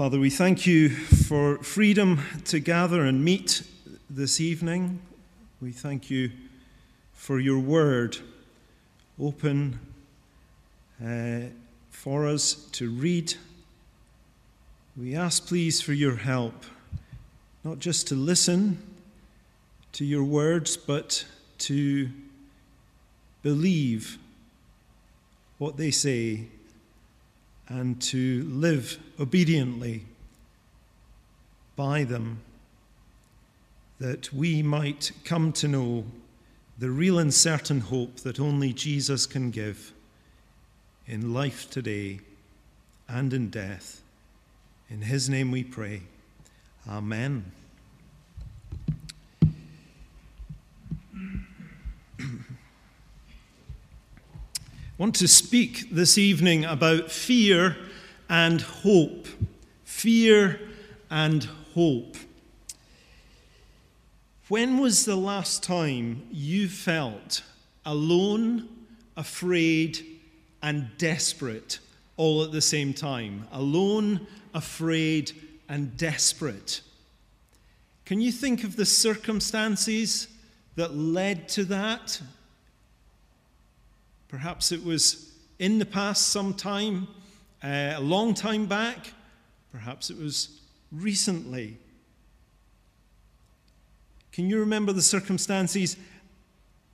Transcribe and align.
Father, 0.00 0.18
we 0.18 0.30
thank 0.30 0.66
you 0.66 0.88
for 0.88 1.58
freedom 1.58 2.22
to 2.46 2.58
gather 2.58 3.04
and 3.04 3.22
meet 3.22 3.62
this 4.08 4.40
evening. 4.40 4.98
We 5.60 5.72
thank 5.72 6.08
you 6.08 6.30
for 7.12 7.38
your 7.38 7.58
word 7.58 8.16
open 9.20 9.78
uh, 11.04 11.40
for 11.90 12.26
us 12.26 12.54
to 12.72 12.88
read. 12.88 13.34
We 14.96 15.14
ask, 15.14 15.46
please, 15.46 15.82
for 15.82 15.92
your 15.92 16.16
help, 16.16 16.64
not 17.62 17.78
just 17.78 18.08
to 18.08 18.14
listen 18.14 18.82
to 19.92 20.06
your 20.06 20.24
words, 20.24 20.78
but 20.78 21.26
to 21.58 22.08
believe 23.42 24.16
what 25.58 25.76
they 25.76 25.90
say 25.90 26.46
and 27.70 28.02
to 28.02 28.42
live 28.50 28.98
obediently 29.18 30.04
by 31.76 32.02
them, 32.04 32.40
that 34.00 34.32
we 34.34 34.60
might 34.60 35.12
come 35.24 35.52
to 35.52 35.68
know 35.68 36.04
the 36.78 36.90
real 36.90 37.18
and 37.18 37.32
certain 37.32 37.80
hope 37.80 38.16
that 38.16 38.40
only 38.40 38.72
Jesus 38.72 39.24
can 39.24 39.50
give 39.50 39.92
in 41.06 41.32
life 41.32 41.70
today 41.70 42.20
and 43.08 43.32
in 43.32 43.50
death. 43.50 44.02
In 44.88 45.02
his 45.02 45.28
name 45.28 45.52
we 45.52 45.62
pray. 45.62 46.02
Amen. 46.88 47.52
Want 55.00 55.14
to 55.14 55.26
speak 55.26 55.88
this 55.90 56.18
evening 56.18 56.62
about 56.66 57.10
fear 57.10 57.74
and 58.28 58.60
hope. 58.60 59.26
Fear 59.82 60.60
and 61.10 61.48
hope. 61.74 62.18
When 64.48 64.76
was 64.76 65.06
the 65.06 65.16
last 65.16 65.62
time 65.62 66.20
you 66.30 66.68
felt 66.68 67.42
alone, 67.86 68.68
afraid, 69.16 70.04
and 70.62 70.90
desperate 70.98 71.78
all 72.18 72.44
at 72.44 72.52
the 72.52 72.60
same 72.60 72.92
time? 72.92 73.48
Alone, 73.52 74.26
afraid, 74.52 75.32
and 75.66 75.96
desperate. 75.96 76.82
Can 78.04 78.20
you 78.20 78.30
think 78.30 78.64
of 78.64 78.76
the 78.76 78.84
circumstances 78.84 80.28
that 80.76 80.94
led 80.94 81.48
to 81.48 81.64
that? 81.64 82.20
Perhaps 84.30 84.70
it 84.70 84.84
was 84.84 85.32
in 85.58 85.80
the 85.80 85.84
past 85.84 86.28
sometime, 86.28 87.08
uh, 87.64 87.94
a 87.96 88.00
long 88.00 88.32
time 88.32 88.66
back. 88.66 89.12
Perhaps 89.72 90.08
it 90.08 90.16
was 90.16 90.60
recently. 90.92 91.76
Can 94.30 94.48
you 94.48 94.60
remember 94.60 94.92
the 94.92 95.02
circumstances? 95.02 95.96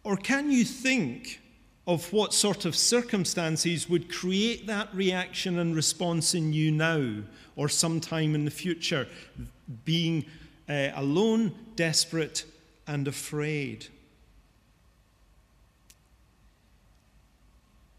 Or 0.03 0.17
can 0.17 0.51
you 0.51 0.65
think 0.65 1.43
of 1.87 2.11
what 2.11 2.33
sort 2.33 2.65
of 2.65 2.75
circumstances 2.75 3.87
would 3.87 4.11
create 4.11 4.67
that 4.67 4.89
reaction 4.95 5.59
and 5.59 5.77
response 5.77 6.35
in 6.35 6.55
you 6.55 6.73
now 6.73 7.23
or 7.55 7.69
sometime 7.69 8.35
in 8.35 8.47
the 8.47 8.51
future, 8.51 9.07
being 9.85 10.25
uh, 10.71 10.89
alone, 10.95 11.55
desperate, 11.77 12.45
and 12.87 13.07
afraid? 13.07 13.89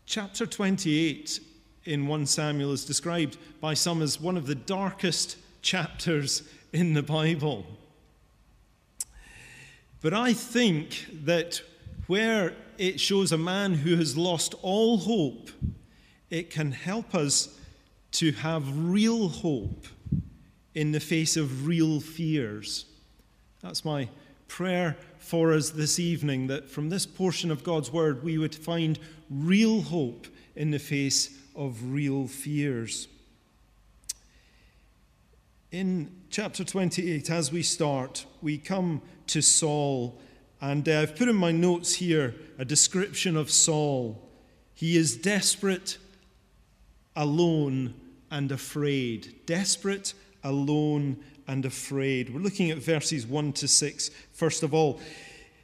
Chapter 0.10 0.46
28 0.46 1.42
in 1.84 2.08
1 2.08 2.26
Samuel 2.28 2.72
is 2.72 2.86
described 2.86 3.38
by 3.60 3.74
some 3.74 4.02
as 4.02 4.22
one 4.22 4.38
of 4.38 4.48
the 4.48 4.56
darkest 4.56 5.36
chapters 5.62 6.44
in 6.72 6.94
the 6.94 7.04
Bible. 7.04 7.66
But 10.02 10.14
I 10.14 10.32
think 10.32 11.08
that 11.26 11.62
where 12.08 12.54
it 12.78 13.02
shows 13.02 13.34
a 13.34 13.38
man 13.38 13.74
who 13.74 13.98
has 13.98 14.16
lost 14.16 14.56
all 14.62 14.98
hope, 14.98 15.50
it 16.30 16.52
can 16.52 16.72
help 16.72 17.14
us 17.14 17.60
to 18.12 18.32
have 18.32 18.64
real 18.90 19.28
hope 19.28 19.88
in 20.74 20.94
the 20.94 21.02
face 21.02 21.36
of 21.36 21.68
real 21.68 22.00
fears. 22.00 22.86
That's 23.62 23.84
my 23.84 24.08
prayer 24.48 24.96
for 25.20 25.54
us 25.54 25.72
this 25.72 26.00
evening 26.00 26.48
that 26.48 26.70
from 26.70 26.90
this 26.90 27.06
portion 27.06 27.52
of 27.52 27.64
God's 27.64 27.92
Word 27.92 28.24
we 28.24 28.38
would 28.38 28.56
find 28.56 29.00
real 29.30 29.82
hope 29.82 30.28
in 30.56 30.72
the 30.72 30.80
face 30.80 31.38
of 31.56 31.92
real 31.92 32.28
fears. 32.28 33.08
In 35.72 36.12
chapter 36.30 36.64
28, 36.64 37.30
as 37.30 37.52
we 37.52 37.62
start, 37.62 38.26
we 38.42 38.58
come 38.58 39.02
to 39.28 39.42
Saul, 39.42 40.18
and 40.62 40.88
uh, 40.88 41.02
I've 41.02 41.16
put 41.16 41.28
in 41.28 41.36
my 41.36 41.52
notes 41.52 41.96
here 41.96 42.36
a 42.58 42.64
description 42.64 43.36
of 43.36 43.52
Saul. 43.52 44.22
He 44.74 44.96
is 44.96 45.18
desperate, 45.18 45.98
alone, 47.16 47.94
and 48.32 48.52
afraid. 48.52 49.36
Desperate, 49.46 50.14
alone, 50.44 51.18
and 51.48 51.66
afraid. 51.66 52.34
We're 52.34 52.42
looking 52.42 52.72
at 52.72 52.78
verses 52.78 53.26
1 53.26 53.54
to 53.54 53.68
6. 53.68 54.10
First 54.34 54.64
of 54.64 54.74
all, 54.74 55.00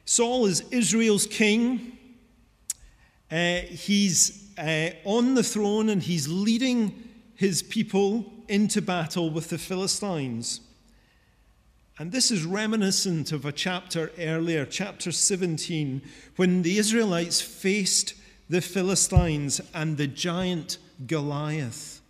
Saul 0.04 0.46
is 0.46 0.62
Israel's 0.70 1.26
king. 1.26 1.98
Uh, 3.30 3.56
he's 3.60 4.48
uh, 4.58 4.90
on 5.04 5.34
the 5.34 5.42
throne 5.42 5.88
and 5.88 6.02
he's 6.02 6.28
leading 6.28 7.08
his 7.34 7.62
people 7.62 8.32
into 8.48 8.80
battle 8.80 9.30
with 9.30 9.48
the 9.48 9.58
Philistines. 9.58 10.60
And 11.98 12.10
this 12.10 12.30
is 12.30 12.44
reminiscent 12.44 13.30
of 13.30 13.44
a 13.44 13.52
chapter 13.52 14.10
earlier, 14.18 14.66
chapter 14.66 15.12
17, 15.12 16.02
when 16.36 16.62
the 16.62 16.78
Israelites 16.78 17.40
faced 17.40 18.14
the 18.48 18.60
Philistines 18.60 19.60
and 19.72 19.96
the 19.96 20.08
giant 20.08 20.78
Goliath. 21.06 22.02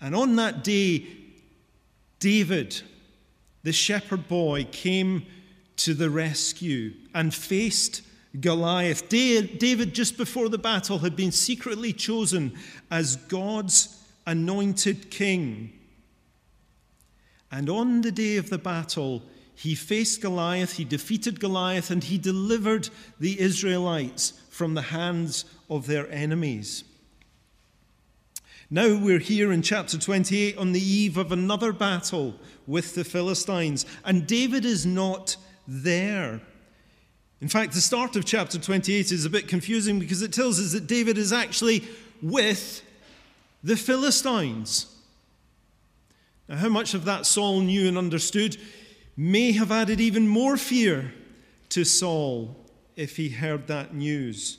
And 0.00 0.14
on 0.14 0.36
that 0.36 0.62
day, 0.62 1.06
David, 2.18 2.82
the 3.62 3.72
shepherd 3.72 4.28
boy, 4.28 4.66
came 4.70 5.26
to 5.76 5.94
the 5.94 6.10
rescue 6.10 6.92
and 7.14 7.34
faced 7.34 8.02
Goliath. 8.40 9.08
David, 9.08 9.94
just 9.94 10.16
before 10.16 10.48
the 10.48 10.58
battle, 10.58 10.98
had 10.98 11.16
been 11.16 11.32
secretly 11.32 11.92
chosen 11.92 12.54
as 12.90 13.16
God's 13.16 14.02
anointed 14.26 15.10
king. 15.10 15.72
And 17.50 17.70
on 17.70 18.02
the 18.02 18.12
day 18.12 18.36
of 18.36 18.50
the 18.50 18.58
battle, 18.58 19.22
he 19.54 19.74
faced 19.74 20.20
Goliath, 20.20 20.74
he 20.74 20.84
defeated 20.84 21.40
Goliath, 21.40 21.90
and 21.90 22.04
he 22.04 22.18
delivered 22.18 22.90
the 23.18 23.40
Israelites 23.40 24.34
from 24.50 24.74
the 24.74 24.82
hands 24.82 25.44
of 25.70 25.86
their 25.86 26.10
enemies. 26.12 26.84
Now 28.70 28.98
we're 28.98 29.18
here 29.18 29.50
in 29.50 29.62
chapter 29.62 29.96
28 29.96 30.58
on 30.58 30.72
the 30.72 30.80
eve 30.80 31.16
of 31.16 31.32
another 31.32 31.72
battle 31.72 32.34
with 32.66 32.94
the 32.94 33.04
Philistines, 33.04 33.86
and 34.04 34.26
David 34.26 34.66
is 34.66 34.84
not 34.84 35.36
there. 35.66 36.42
In 37.40 37.48
fact, 37.48 37.72
the 37.72 37.80
start 37.80 38.14
of 38.14 38.26
chapter 38.26 38.58
28 38.58 39.10
is 39.10 39.24
a 39.24 39.30
bit 39.30 39.48
confusing 39.48 39.98
because 39.98 40.20
it 40.20 40.34
tells 40.34 40.60
us 40.60 40.72
that 40.72 40.86
David 40.86 41.16
is 41.16 41.32
actually 41.32 41.82
with 42.20 42.82
the 43.64 43.76
Philistines. 43.76 44.94
Now, 46.46 46.56
how 46.56 46.68
much 46.68 46.92
of 46.92 47.06
that 47.06 47.24
Saul 47.24 47.60
knew 47.60 47.88
and 47.88 47.96
understood 47.96 48.58
may 49.16 49.52
have 49.52 49.72
added 49.72 49.98
even 49.98 50.28
more 50.28 50.58
fear 50.58 51.14
to 51.70 51.84
Saul 51.84 52.54
if 52.96 53.16
he 53.16 53.30
heard 53.30 53.66
that 53.68 53.94
news. 53.94 54.58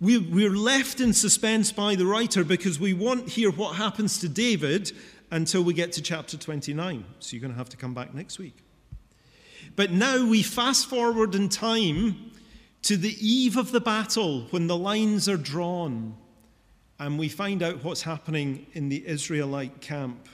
We, 0.00 0.46
are 0.46 0.50
left 0.50 1.00
in 1.00 1.12
suspense 1.12 1.72
by 1.72 1.96
the 1.96 2.06
writer 2.06 2.44
because 2.44 2.78
we 2.78 2.94
won't 2.94 3.28
hear 3.28 3.50
what 3.50 3.74
happens 3.74 4.18
to 4.20 4.28
David 4.28 4.92
until 5.32 5.62
we 5.62 5.74
get 5.74 5.92
to 5.92 6.02
chapter 6.02 6.36
29. 6.36 7.04
So 7.18 7.34
you're 7.34 7.40
going 7.40 7.52
to 7.52 7.58
have 7.58 7.68
to 7.70 7.76
come 7.76 7.94
back 7.94 8.14
next 8.14 8.38
week. 8.38 8.56
But 9.74 9.90
now 9.90 10.24
we 10.24 10.42
fast 10.42 10.88
forward 10.88 11.34
in 11.34 11.48
time 11.48 12.30
to 12.82 12.96
the 12.96 13.16
eve 13.20 13.56
of 13.56 13.72
the 13.72 13.80
battle 13.80 14.42
when 14.50 14.68
the 14.68 14.76
lines 14.76 15.28
are 15.28 15.36
drawn 15.36 16.14
and 17.00 17.18
we 17.18 17.28
find 17.28 17.62
out 17.62 17.82
what's 17.84 18.02
happening 18.02 18.66
in 18.74 18.88
the 18.88 19.06
Israelite 19.06 19.80
camp. 19.80 20.28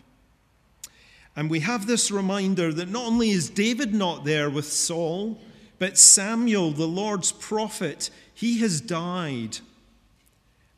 And 1.37 1.51
we 1.51 1.61
have 1.61 1.87
this 1.87 2.11
reminder 2.11 2.73
that 2.73 2.89
not 2.89 3.07
only 3.07 3.31
is 3.31 3.51
David 3.51 3.95
not 3.95 4.25
there 4.25 4.49
with 4.49 4.67
Saul, 4.71 5.39
but 5.85 5.99
Samuel, 5.99 6.71
the 6.71 6.89
Lord's 6.89 7.31
prophet, 7.31 8.09
he 8.33 8.61
has 8.61 8.81
died. 8.81 9.59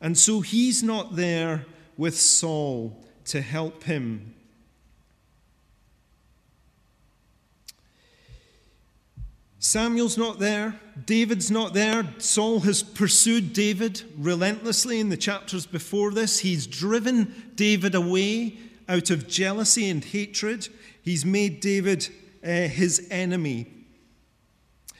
And 0.01 0.17
so 0.17 0.41
he's 0.41 0.83
not 0.83 1.15
there 1.15 1.65
with 1.95 2.19
Saul 2.19 3.05
to 3.27 3.39
help 3.39 3.83
him. 3.83 4.35
Samuel's 9.59 10.17
not 10.17 10.39
there. 10.39 10.77
David's 11.05 11.49
not 11.49 11.73
there. 11.73 12.13
Saul 12.17 12.59
has 12.59 12.83
pursued 12.83 13.53
David 13.53 14.03
relentlessly 14.17 14.99
in 14.99 15.07
the 15.07 15.15
chapters 15.15 15.65
before 15.65 16.11
this. 16.11 16.39
He's 16.39 16.67
driven 16.67 17.53
David 17.55 17.95
away 17.95 18.57
out 18.89 19.09
of 19.09 19.29
jealousy 19.29 19.89
and 19.89 20.03
hatred. 20.03 20.67
He's 21.01 21.23
made 21.23 21.61
David 21.61 22.09
uh, 22.43 22.67
his 22.67 23.07
enemy. 23.09 23.67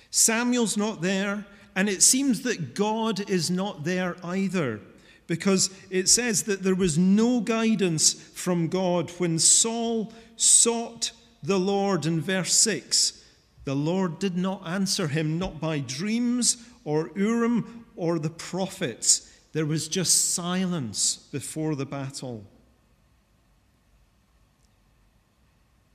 Samuel's 0.09 0.77
not 0.77 1.01
there, 1.01 1.45
and 1.75 1.89
it 1.89 2.01
seems 2.01 2.41
that 2.41 2.73
God 2.73 3.29
is 3.29 3.51
not 3.51 3.83
there 3.83 4.15
either, 4.23 4.79
because 5.27 5.69
it 5.89 6.09
says 6.09 6.43
that 6.43 6.63
there 6.63 6.75
was 6.75 6.97
no 6.97 7.41
guidance 7.41 8.13
from 8.13 8.67
God 8.67 9.11
when 9.17 9.37
Saul 9.39 10.13
sought 10.35 11.11
the 11.43 11.59
Lord 11.59 12.05
in 12.05 12.21
verse 12.21 12.53
6. 12.53 13.23
The 13.65 13.75
Lord 13.75 14.19
did 14.19 14.37
not 14.37 14.65
answer 14.65 15.07
him, 15.07 15.37
not 15.37 15.59
by 15.59 15.79
dreams 15.79 16.57
or 16.85 17.11
Urim 17.15 17.85
or 17.95 18.17
the 18.17 18.29
prophets. 18.29 19.29
There 19.51 19.65
was 19.65 19.87
just 19.87 20.33
silence 20.33 21.17
before 21.31 21.75
the 21.75 21.85
battle. 21.85 22.45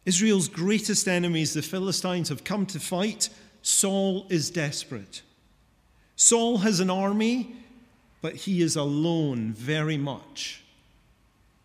Israel's 0.04 0.48
greatest 0.48 1.06
enemies, 1.06 1.54
the 1.54 1.62
Philistines, 1.62 2.28
have 2.28 2.44
come 2.44 2.66
to 2.66 2.80
fight. 2.80 3.28
Saul 3.62 4.26
is 4.28 4.50
desperate. 4.50 5.22
Saul 6.16 6.58
has 6.58 6.80
an 6.80 6.90
army, 6.90 7.56
but 8.20 8.34
he 8.34 8.60
is 8.60 8.76
alone 8.76 9.52
very 9.52 9.96
much, 9.96 10.62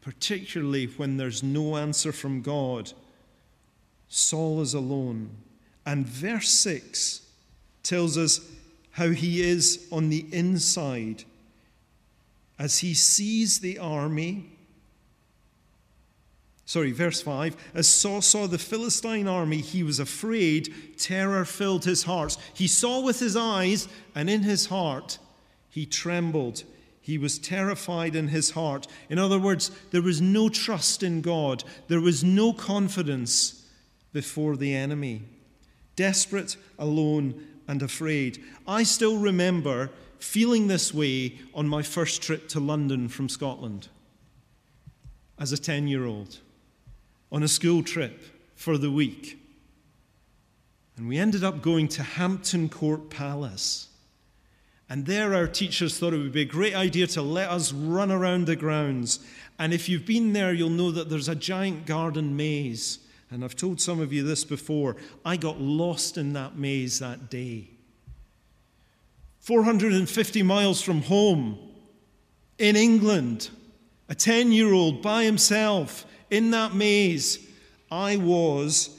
particularly 0.02 0.86
when 0.86 1.18
there's 1.18 1.44
no 1.44 1.78
answer 1.78 2.12
from 2.12 2.42
God. 2.42 2.94
Saul 4.08 4.62
is 4.62 4.74
alone. 4.74 5.30
And 5.86 6.08
verse 6.08 6.50
6 6.50 7.22
tells 7.84 8.18
us 8.18 8.42
how 8.92 9.10
he 9.10 9.42
is 9.42 9.88
on 9.92 10.10
the 10.10 10.26
inside 10.32 11.24
as 12.60 12.80
he 12.80 12.94
sees 12.94 13.60
the 13.60 13.78
army. 13.78 14.46
Sorry, 16.68 16.92
verse 16.92 17.22
5. 17.22 17.56
As 17.74 17.88
Saul 17.88 18.22
saw 18.22 18.46
the 18.46 18.58
Philistine 18.58 19.26
army, 19.26 19.62
he 19.62 19.84
was 19.84 20.02
afraid. 20.02 20.98
Terror 20.98 21.46
filled 21.46 21.86
his 21.86 22.04
heart. 22.04 22.36
He 22.54 22.68
saw 22.68 23.00
with 23.00 23.22
his 23.22 23.38
eyes, 23.38 23.88
and 24.14 24.30
in 24.30 24.44
his 24.44 24.66
heart, 24.66 25.18
he 25.70 25.86
trembled. 25.86 26.66
He 27.00 27.18
was 27.18 27.40
terrified 27.40 28.18
in 28.18 28.28
his 28.28 28.52
heart. 28.52 28.86
In 29.10 29.18
other 29.18 29.40
words, 29.40 29.72
there 29.92 30.02
was 30.02 30.20
no 30.20 30.50
trust 30.50 31.04
in 31.04 31.22
God, 31.22 31.64
there 31.88 32.02
was 32.02 32.22
no 32.22 32.52
confidence 32.52 33.66
before 34.12 34.58
the 34.58 34.76
enemy. 34.76 35.22
Desperate, 35.96 36.58
alone, 36.78 37.48
and 37.70 37.82
afraid. 37.82 38.44
I 38.68 38.84
still 38.84 39.18
remember 39.18 39.90
feeling 40.20 40.68
this 40.68 40.94
way 40.94 41.40
on 41.54 41.66
my 41.66 41.82
first 41.82 42.22
trip 42.22 42.50
to 42.50 42.60
London 42.60 43.08
from 43.08 43.30
Scotland 43.30 43.88
as 45.40 45.54
a 45.54 45.58
10 45.58 45.88
year 45.88 46.04
old 46.06 46.42
on 47.32 47.44
a 47.44 47.48
school 47.48 47.84
trip 47.84 48.22
for 48.56 48.78
the 48.78 48.92
week. 48.92 49.40
And 50.96 51.08
we 51.08 51.18
ended 51.18 51.44
up 51.44 51.62
going 51.62 51.88
to 51.90 52.04
Hampton 52.04 52.70
Court 52.70 53.10
Palace. 53.10 53.90
And 54.90 55.06
there, 55.06 55.34
our 55.34 55.48
teachers 55.48 56.00
thought 56.00 56.14
it 56.14 56.18
would 56.18 56.32
be 56.32 56.42
a 56.42 56.46
great 56.46 56.74
idea 56.74 57.08
to 57.08 57.22
let 57.22 57.50
us 57.50 57.74
run 57.74 58.12
around 58.12 58.48
the 58.48 58.56
grounds. 58.56 59.20
And 59.60 59.74
if 59.74 59.90
you've 59.90 60.06
been 60.06 60.34
there, 60.34 60.54
you'll 60.54 60.70
know 60.70 60.92
that 60.92 61.10
there's 61.10 61.28
a 61.28 61.36
giant 61.36 61.86
garden 61.86 62.36
maze 62.36 63.00
and 63.30 63.44
I've 63.44 63.56
told 63.56 63.82
some 63.82 64.00
of 64.00 64.14
you 64.14 64.24
this 64.24 64.46
before. 64.46 64.96
I 65.26 65.38
got 65.38 65.60
lost 65.60 66.18
in 66.18 66.34
that 66.34 66.58
maze 66.58 67.00
that 67.00 67.30
day. 67.30 67.70
450 69.42 70.44
miles 70.44 70.82
from 70.82 71.02
home, 71.02 71.58
in 72.58 72.76
England, 72.76 73.50
a 74.10 74.16
10 74.16 74.52
year 74.52 74.74
old 74.74 75.02
by 75.02 75.24
himself 75.24 76.06
in 76.30 76.52
that 76.52 76.74
maze. 76.74 77.40
I 77.92 78.18
was 78.18 78.98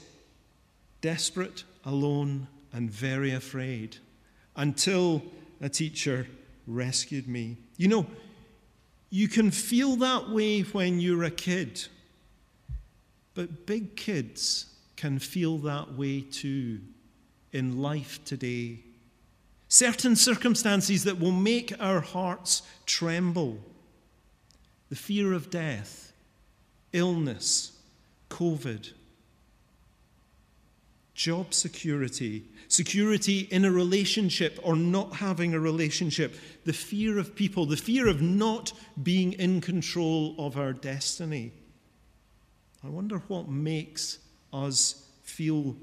desperate, 1.01 1.63
alone, 1.85 2.47
and 2.73 2.89
very 2.89 3.33
afraid 3.33 3.97
until 4.55 5.23
a 5.61 5.69
teacher 5.69 6.27
rescued 6.67 7.27
me. 7.27 7.57
You 7.77 7.87
know, 7.87 8.05
you 9.09 9.27
can 9.27 9.51
feel 9.51 9.95
that 9.97 10.29
way 10.29 10.61
when 10.61 10.99
you're 10.99 11.23
a 11.23 11.31
kid. 11.31 11.85
But 13.33 13.65
big 13.65 13.95
kids 13.95 14.65
can 14.95 15.19
feel 15.19 15.57
that 15.59 15.93
way 15.93 16.21
too 16.21 16.81
in 17.51 17.81
life 17.81 18.19
today. 18.25 18.79
Certain 19.67 20.15
circumstances 20.15 21.03
that 21.03 21.19
will 21.19 21.31
make 21.31 21.73
our 21.79 22.01
hearts 22.01 22.63
tremble 22.85 23.59
the 24.89 24.95
fear 24.95 25.33
of 25.33 25.49
death, 25.49 26.08
illness, 26.93 27.77
COVID, 28.29 28.91
job 31.13 31.53
security, 31.53 32.45
security 32.69 33.39
in 33.51 33.65
a 33.65 33.71
relationship 33.71 34.57
or 34.63 34.75
not 34.75 35.15
having 35.17 35.53
a 35.53 35.59
relationship, 35.59 36.35
the 36.63 36.73
fear 36.73 37.17
of 37.17 37.35
people, 37.35 37.65
the 37.65 37.75
fear 37.75 38.07
of 38.07 38.21
not 38.21 38.71
being 39.03 39.33
in 39.33 39.59
control 39.59 40.33
of 40.37 40.57
our 40.57 40.71
destiny. 40.71 41.51
I 42.83 42.87
wonder 42.87 43.19
what 43.27 43.49
makes 43.49 44.19
us 44.53 45.07
feel 45.23 45.75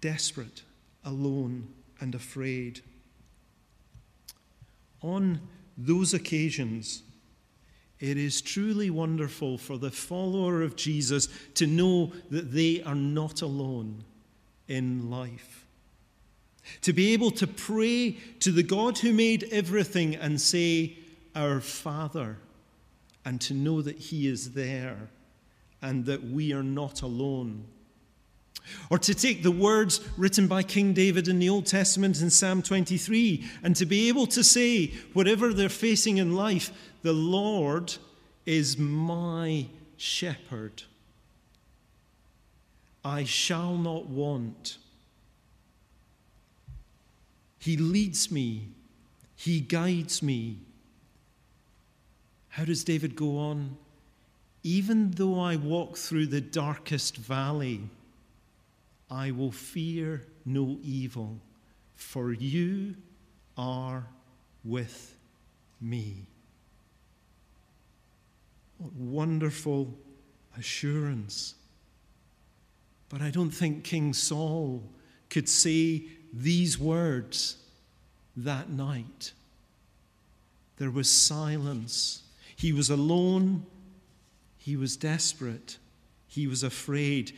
desperate, 0.00 0.62
alone, 1.04 1.68
and 2.00 2.14
afraid. 2.14 2.80
On 5.02 5.40
those 5.78 6.12
occasions, 6.12 7.02
it 8.00 8.16
is 8.16 8.40
truly 8.40 8.88
wonderful 8.88 9.58
for 9.58 9.76
the 9.76 9.90
follower 9.90 10.62
of 10.62 10.74
Jesus 10.74 11.28
to 11.54 11.66
know 11.66 12.12
that 12.30 12.52
they 12.52 12.82
are 12.82 12.94
not 12.94 13.42
alone 13.42 14.04
in 14.68 15.10
life. 15.10 15.66
To 16.82 16.92
be 16.92 17.12
able 17.12 17.30
to 17.32 17.46
pray 17.46 18.12
to 18.40 18.50
the 18.50 18.62
God 18.62 18.98
who 18.98 19.12
made 19.12 19.48
everything 19.52 20.14
and 20.14 20.40
say, 20.40 20.96
Our 21.34 21.60
Father, 21.60 22.38
and 23.24 23.40
to 23.42 23.54
know 23.54 23.82
that 23.82 23.98
He 23.98 24.26
is 24.28 24.52
there 24.52 25.10
and 25.82 26.06
that 26.06 26.24
we 26.24 26.52
are 26.52 26.62
not 26.62 27.02
alone. 27.02 27.64
Or 28.90 28.98
to 28.98 29.14
take 29.14 29.42
the 29.42 29.50
words 29.50 30.00
written 30.16 30.46
by 30.46 30.62
King 30.62 30.92
David 30.92 31.28
in 31.28 31.38
the 31.38 31.48
Old 31.48 31.66
Testament 31.66 32.20
in 32.20 32.30
Psalm 32.30 32.62
23 32.62 33.44
and 33.62 33.74
to 33.76 33.86
be 33.86 34.08
able 34.08 34.26
to 34.28 34.44
say, 34.44 34.88
whatever 35.12 35.52
they're 35.52 35.68
facing 35.68 36.18
in 36.18 36.34
life, 36.34 36.70
the 37.02 37.12
Lord 37.12 37.96
is 38.46 38.78
my 38.78 39.66
shepherd. 39.96 40.82
I 43.04 43.24
shall 43.24 43.76
not 43.76 44.06
want. 44.06 44.76
He 47.58 47.76
leads 47.76 48.30
me, 48.30 48.68
He 49.36 49.60
guides 49.60 50.22
me. 50.22 50.58
How 52.48 52.64
does 52.64 52.84
David 52.84 53.16
go 53.16 53.38
on? 53.38 53.76
Even 54.62 55.12
though 55.12 55.40
I 55.40 55.56
walk 55.56 55.96
through 55.96 56.26
the 56.26 56.40
darkest 56.40 57.16
valley, 57.16 57.80
I 59.10 59.30
will 59.30 59.52
fear 59.52 60.26
no 60.44 60.78
evil, 60.82 61.38
for 61.94 62.32
you 62.32 62.96
are 63.56 64.06
with 64.64 65.16
me. 65.80 66.26
What 68.80 68.92
wonderful 68.94 69.94
assurance. 70.58 71.54
But 73.08 73.22
I 73.22 73.30
don't 73.30 73.50
think 73.50 73.84
King 73.84 74.12
Saul 74.12 74.82
could 75.28 75.48
say 75.48 76.04
these 76.32 76.78
words 76.78 77.56
that 78.36 78.70
night. 78.70 79.32
There 80.78 80.90
was 80.90 81.10
silence. 81.10 82.22
He 82.56 82.72
was 82.72 82.90
alone 82.90 83.66
he 84.60 84.76
was 84.76 84.96
desperate. 84.96 85.78
He 86.28 86.46
was 86.46 86.62
afraid. 86.62 87.32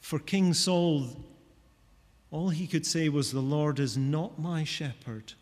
For 0.00 0.18
King 0.18 0.52
Saul, 0.52 1.08
all 2.30 2.50
he 2.50 2.66
could 2.66 2.84
say 2.84 3.08
was, 3.08 3.32
The 3.32 3.40
Lord 3.40 3.80
is 3.80 3.96
not 3.96 4.38
my 4.38 4.62
shepherd. 4.62 5.32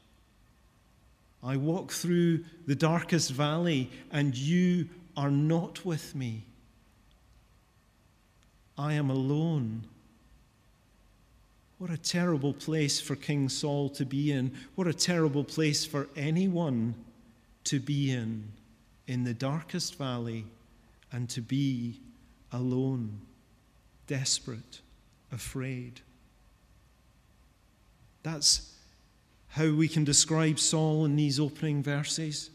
I 1.43 1.57
walk 1.57 1.93
through 1.93 2.45
the 2.67 2.75
darkest 2.75 3.31
valley, 3.31 3.91
and 4.11 4.37
you 4.37 4.89
are 5.17 5.31
not 5.31 5.85
with 5.85 6.15
me. 6.15 6.45
I 8.77 8.95
am 8.95 9.11
alone. 9.11 9.85
What 11.79 11.91
a 11.91 11.97
terrible 11.97 12.53
place 12.53 13.01
for 13.01 13.15
King 13.15 13.49
Saul 13.49 13.89
to 13.91 14.05
be 14.05 14.33
in. 14.33 14.53
What 14.75 14.89
a 14.89 14.95
terrible 14.95 15.45
place 15.45 15.85
for 15.85 16.09
anyone 16.17 16.95
to 17.65 17.79
be 17.79 18.11
in, 18.11 18.53
in 19.07 19.25
the 19.25 19.35
darkest 19.35 19.97
valley 19.97 20.45
and 21.13 21.29
to 21.31 21.41
be 21.41 22.01
alone, 22.53 23.21
desperate, 24.07 24.81
afraid. 25.31 26.01
That's 28.23 28.75
how 29.59 29.73
we 29.73 29.89
can 29.89 30.05
describe 30.05 30.59
Saul 30.59 31.05
in 31.05 31.17
these 31.17 31.41
opening 31.41 31.83
verses. 31.83 32.51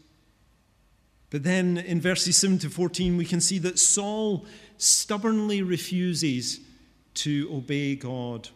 But 1.28 1.42
then 1.42 1.76
in 1.76 2.00
verses 2.00 2.38
7 2.38 2.58
to 2.60 2.70
14, 2.70 3.18
we 3.18 3.26
can 3.26 3.42
see 3.42 3.58
that 3.58 3.78
Saul 3.78 4.46
stubbornly 4.78 5.60
refuses 5.60 6.60
to 7.14 7.50
obey 7.52 7.94
God. 7.94 8.48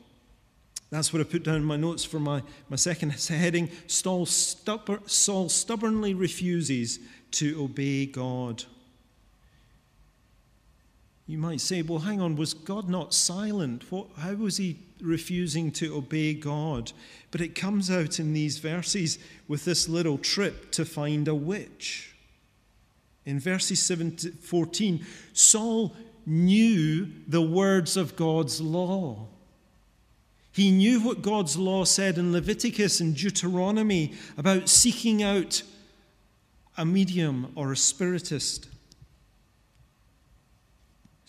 That's 0.91 1.13
what 1.13 1.21
I 1.21 1.25
put 1.25 1.45
down 1.45 1.57
in 1.57 1.65
my 1.65 1.77
notes 1.77 2.05
for 2.05 2.19
my, 2.19 2.43
my 2.71 2.77
second 2.77 3.11
heading. 3.29 3.71
Saul, 3.87 4.25
stubborn, 4.25 5.07
Saul 5.07 5.51
stubbornly 5.51 6.15
refuses 6.15 6.99
to 7.33 7.63
obey 7.63 8.07
God. 8.07 8.65
You 11.27 11.37
might 11.37 11.61
say, 11.61 11.83
well, 11.83 11.99
hang 11.99 12.23
on, 12.23 12.37
was 12.37 12.55
God 12.55 12.89
not 12.89 13.13
silent? 13.13 13.85
What, 13.93 14.07
how 14.17 14.33
was 14.33 14.57
he 14.57 14.79
refusing 15.03 15.71
to 15.73 15.97
obey 15.97 16.35
God? 16.35 16.93
But 17.31 17.41
it 17.41 17.55
comes 17.55 17.91
out 17.91 18.19
in 18.19 18.33
these 18.33 18.59
verses 18.59 19.19
with 19.47 19.65
this 19.65 19.89
little 19.89 20.19
trip 20.19 20.71
to 20.73 20.85
find 20.85 21.29
a 21.29 21.35
witch. 21.35 22.15
In 23.25 23.39
verses 23.39 23.83
7 23.83 24.17
to 24.17 24.31
14, 24.33 25.05
Saul 25.33 25.95
knew 26.25 27.09
the 27.27 27.43
words 27.43 27.97
of 27.97 28.17
God's 28.17 28.61
law. 28.61 29.27
He 30.53 30.71
knew 30.71 31.01
what 31.01 31.23
God's 31.23 31.57
law 31.57 31.85
said 31.85 32.19
in 32.19 32.33
Leviticus 32.33 33.01
and 33.01 33.15
Deuteronomy 33.15 34.15
about 34.37 34.69
seeking 34.69 35.23
out 35.23 35.63
a 36.77 36.85
medium 36.85 37.53
or 37.55 37.73
a 37.73 37.77
spiritist. 37.77 38.69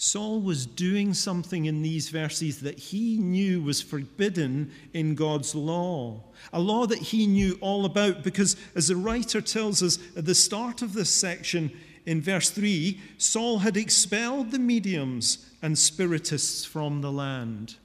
Saul 0.02 0.40
was 0.40 0.66
doing 0.66 1.14
something 1.14 1.66
in 1.66 1.82
these 1.82 2.08
verses 2.08 2.62
that 2.62 2.80
he 2.80 3.18
knew 3.18 3.62
was 3.62 3.82
forbidden 3.82 4.72
in 4.94 5.14
God's 5.14 5.54
law, 5.54 6.24
a 6.54 6.60
law 6.62 6.86
that 6.86 7.00
he 7.00 7.28
knew 7.28 7.58
all 7.60 7.84
about 7.84 8.24
because, 8.24 8.56
as 8.76 8.88
the 8.88 8.96
writer 8.96 9.42
tells 9.42 9.84
us 9.84 10.00
at 10.16 10.26
the 10.26 10.34
start 10.34 10.82
of 10.82 10.94
this 10.94 11.10
section 11.10 11.70
in 12.06 12.22
verse 12.22 12.50
3, 12.50 12.98
Saul 13.18 13.60
had 13.60 13.76
expelled 13.76 14.52
the 14.52 14.58
mediums 14.58 15.46
and 15.62 15.78
spiritists 15.78 16.64
from 16.64 17.02
the 17.02 17.12
land. 17.12 17.76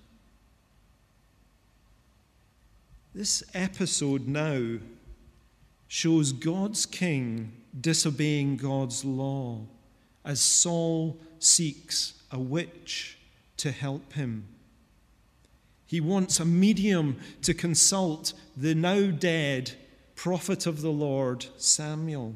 This 3.13 3.43
episode 3.55 4.29
now 4.29 4.79
shows 5.89 6.31
God's 6.31 6.87
king 6.87 7.55
disobeying 7.81 8.57
God's 8.57 9.05
law 9.05 9.63
as 10.25 10.41
Saul 10.41 11.19
seeks 11.45 12.15
a 12.31 12.39
witch 12.39 13.19
to 13.59 13.71
help 13.71 14.15
him. 14.15 14.47
He 15.87 16.01
wants 16.01 16.41
a 16.41 16.45
medium 16.45 17.21
to 17.43 17.55
consult 17.55 18.33
the 18.57 18.75
now 18.75 19.11
dead 19.11 19.73
prophet 20.17 20.67
of 20.67 20.81
the 20.81 20.91
Lord, 20.91 21.47
Samuel. 21.57 22.35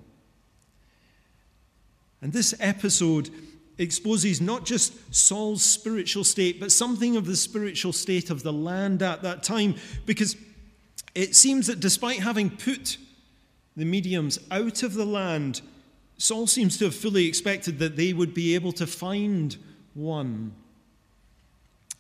And 2.21 2.33
this 2.33 2.55
episode 2.61 3.31
exposes 3.79 4.41
not 4.41 4.67
just 4.67 4.93
Saul's 5.15 5.63
spiritual 5.63 6.25
state, 6.25 6.59
but 6.59 6.73
something 6.73 7.17
of 7.17 7.27
the 7.27 7.37
spiritual 7.37 7.93
state 7.93 8.29
of 8.29 8.43
the 8.43 8.53
land 8.53 9.03
at 9.03 9.23
that 9.23 9.43
time, 9.43 9.77
because 10.05 10.37
it 11.15 11.35
seems 11.35 11.69
that 11.69 11.81
despite 11.81 12.19
having 12.21 12.51
put 12.51 12.99
the 13.77 13.85
mediums 13.85 14.39
out 14.51 14.83
of 14.83 14.95
the 14.95 15.07
land, 15.07 15.63
Saul 16.19 16.49
seems 16.49 16.77
to 16.79 16.87
have 16.87 16.95
fully 16.95 17.27
expected 17.27 17.79
that 17.79 17.97
they 17.97 18.13
would 18.13 18.35
be 18.35 18.55
able 18.55 18.73
to 18.73 18.87
find 18.87 19.57
one. 19.95 20.53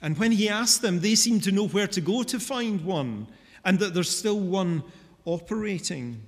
And 0.03 0.19
when 0.19 0.33
he 0.33 0.49
asked 0.49 0.83
them, 0.83 1.01
they 1.01 1.15
seemed 1.15 1.45
to 1.45 1.53
know 1.53 1.69
where 1.69 1.87
to 1.87 2.01
go 2.01 2.23
to 2.25 2.39
find 2.39 2.85
one, 2.85 3.29
and 3.65 3.79
that 3.79 3.95
there's 3.95 4.15
still 4.15 4.39
one 4.39 4.83
operating. 5.25 6.23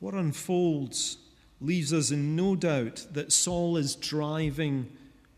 What 0.00 0.14
unfolds 0.14 1.18
leaves 1.60 1.92
us 1.92 2.10
in 2.10 2.36
no 2.36 2.56
doubt 2.56 3.06
that 3.12 3.32
Saul 3.32 3.76
is 3.76 3.96
driving 3.96 4.90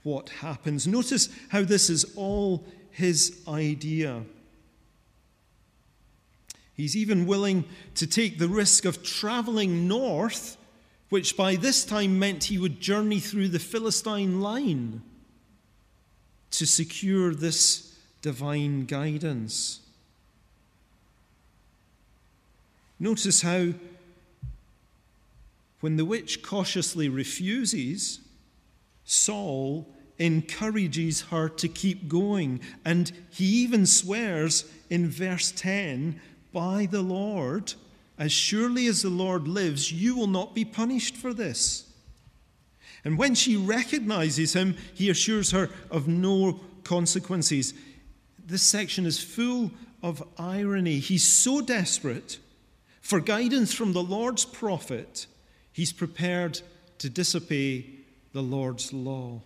what 0.03 0.29
happens. 0.29 0.87
Notice 0.87 1.29
how 1.49 1.63
this 1.63 1.91
is 1.91 2.05
all 2.17 2.65
his 2.91 3.43
idea. 3.49 4.23
He's 6.77 6.97
even 6.97 7.27
willing 7.27 7.65
to 7.95 8.07
take 8.07 8.39
the 8.39 8.49
risk 8.49 8.85
of 8.85 9.03
traveling 9.03 9.89
north, 9.89 10.59
which 11.09 11.37
by 11.37 11.57
this 11.57 11.85
time 11.85 12.19
meant 12.19 12.45
he 12.45 12.59
would 12.59 12.81
journey 12.81 13.19
through 13.19 13.49
the 13.49 13.59
Philistine 13.59 14.41
line 14.41 15.03
to 16.51 16.67
secure 16.67 17.35
this 17.35 17.97
divine 18.21 18.85
guidance. 18.85 19.81
Notice 22.99 23.43
how, 23.43 23.69
when 25.81 25.97
the 25.97 26.05
witch 26.05 26.43
cautiously 26.43 27.09
refuses, 27.09 28.21
Saul 29.05 29.87
encourages 30.19 31.23
her 31.23 31.49
to 31.49 31.69
keep 31.69 32.09
going. 32.09 32.61
And 32.85 33.13
he 33.31 33.45
even 33.45 33.87
swears 33.87 34.65
in 34.89 35.09
verse 35.09 35.53
10 35.53 36.21
by 36.57 36.87
the 36.87 37.03
Lord, 37.03 37.75
as 38.19 38.33
surely 38.33 38.87
as 38.87 39.03
the 39.03 39.11
Lord 39.11 39.47
lives, 39.47 39.93
you 39.93 40.17
will 40.17 40.27
not 40.27 40.55
be 40.55 40.65
punished 40.65 41.15
for 41.15 41.35
this. 41.35 41.93
And 43.05 43.19
when 43.19 43.35
she 43.35 43.59
recognizes 43.59 44.55
him, 44.55 44.75
he 44.95 45.11
assures 45.11 45.51
her 45.51 45.69
of 45.91 46.09
no 46.09 46.61
consequences. 46.83 47.75
This 48.43 48.63
section 48.63 49.05
is 49.05 49.23
full 49.23 49.71
of 50.03 50.27
irony. 50.39 50.99
He's 50.99 51.29
so 51.29 51.61
desperate 51.61 52.39
for 53.03 53.21
guidance 53.21 53.75
from 53.75 53.93
the 53.93 54.03
Lord's 54.03 54.47
prophet, 54.47 55.27
he's 55.73 55.93
prepared 55.93 56.63
to 56.99 57.11
disobey 57.11 57.87
the 58.33 58.43
Lord's 58.43 58.95
law. 58.95 59.43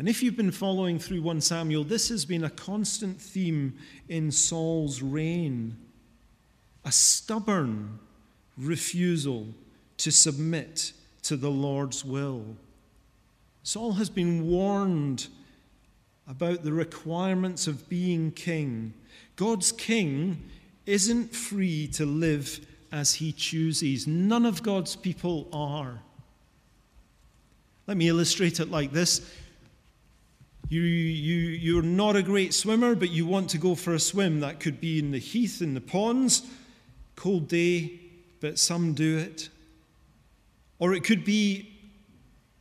And 0.00 0.08
if 0.08 0.22
you've 0.22 0.34
been 0.34 0.50
following 0.50 0.98
through 0.98 1.20
1 1.20 1.42
Samuel, 1.42 1.84
this 1.84 2.08
has 2.08 2.24
been 2.24 2.42
a 2.42 2.48
constant 2.48 3.20
theme 3.20 3.76
in 4.08 4.30
Saul's 4.30 5.02
reign 5.02 5.76
a 6.86 6.90
stubborn 6.90 7.98
refusal 8.56 9.48
to 9.98 10.10
submit 10.10 10.94
to 11.24 11.36
the 11.36 11.50
Lord's 11.50 12.02
will. 12.02 12.56
Saul 13.62 13.92
has 13.92 14.08
been 14.08 14.48
warned 14.48 15.26
about 16.26 16.64
the 16.64 16.72
requirements 16.72 17.66
of 17.66 17.86
being 17.90 18.30
king. 18.30 18.94
God's 19.36 19.70
king 19.70 20.48
isn't 20.86 21.36
free 21.36 21.86
to 21.88 22.06
live 22.06 22.66
as 22.90 23.16
he 23.16 23.32
chooses, 23.32 24.06
none 24.06 24.46
of 24.46 24.62
God's 24.62 24.96
people 24.96 25.46
are. 25.52 26.00
Let 27.86 27.98
me 27.98 28.08
illustrate 28.08 28.60
it 28.60 28.70
like 28.70 28.92
this 28.92 29.30
you, 30.70 30.82
you, 30.82 31.36
you're 31.48 31.82
not 31.82 32.14
a 32.14 32.22
great 32.22 32.54
swimmer, 32.54 32.94
but 32.94 33.10
you 33.10 33.26
want 33.26 33.50
to 33.50 33.58
go 33.58 33.74
for 33.74 33.92
a 33.92 33.98
swim. 33.98 34.38
That 34.38 34.60
could 34.60 34.80
be 34.80 35.00
in 35.00 35.10
the 35.10 35.18
heath, 35.18 35.60
in 35.60 35.74
the 35.74 35.80
ponds, 35.80 36.42
cold 37.16 37.48
day, 37.48 37.98
but 38.40 38.56
some 38.56 38.94
do 38.94 39.18
it. 39.18 39.48
Or 40.78 40.94
it 40.94 41.02
could 41.02 41.24
be 41.24 41.76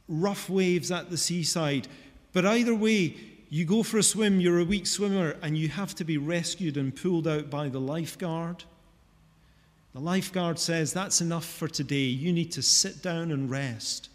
rough 0.07 0.49
waves 0.49 0.91
at 0.91 1.11
the 1.11 1.17
seaside. 1.17 1.87
But 2.33 2.47
either 2.47 2.73
way, 2.73 3.15
you 3.51 3.63
go 3.63 3.83
for 3.83 3.99
a 3.99 4.03
swim, 4.03 4.39
you're 4.39 4.59
a 4.59 4.65
weak 4.65 4.87
swimmer, 4.87 5.35
and 5.43 5.55
you 5.55 5.69
have 5.69 5.93
to 5.95 6.03
be 6.03 6.17
rescued 6.17 6.77
and 6.77 6.95
pulled 6.95 7.27
out 7.27 7.51
by 7.51 7.69
the 7.69 7.79
lifeguard. 7.79 8.63
The 9.93 9.99
lifeguard 9.99 10.57
says, 10.57 10.93
That's 10.93 11.21
enough 11.21 11.45
for 11.45 11.67
today. 11.67 11.97
You 11.97 12.33
need 12.33 12.51
to 12.53 12.63
sit 12.63 13.03
down 13.03 13.31
and 13.31 13.51
rest. 13.51 14.09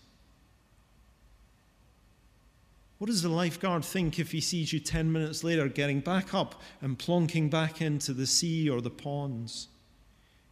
What 2.99 3.09
does 3.09 3.23
the 3.23 3.29
lifeguard 3.29 3.85
think 3.85 4.19
if 4.19 4.31
he 4.33 4.41
sees 4.41 4.73
you 4.73 4.79
10 4.81 5.11
minutes 5.11 5.43
later 5.43 5.69
getting 5.69 6.01
back 6.01 6.33
up 6.33 6.63
and 6.81 6.99
plonking 6.99 7.51
back 7.51 7.81
into 7.81 8.13
the 8.13 8.27
sea 8.27 8.71
or 8.71 8.81
the 8.81 8.91
ponds? 8.91 9.69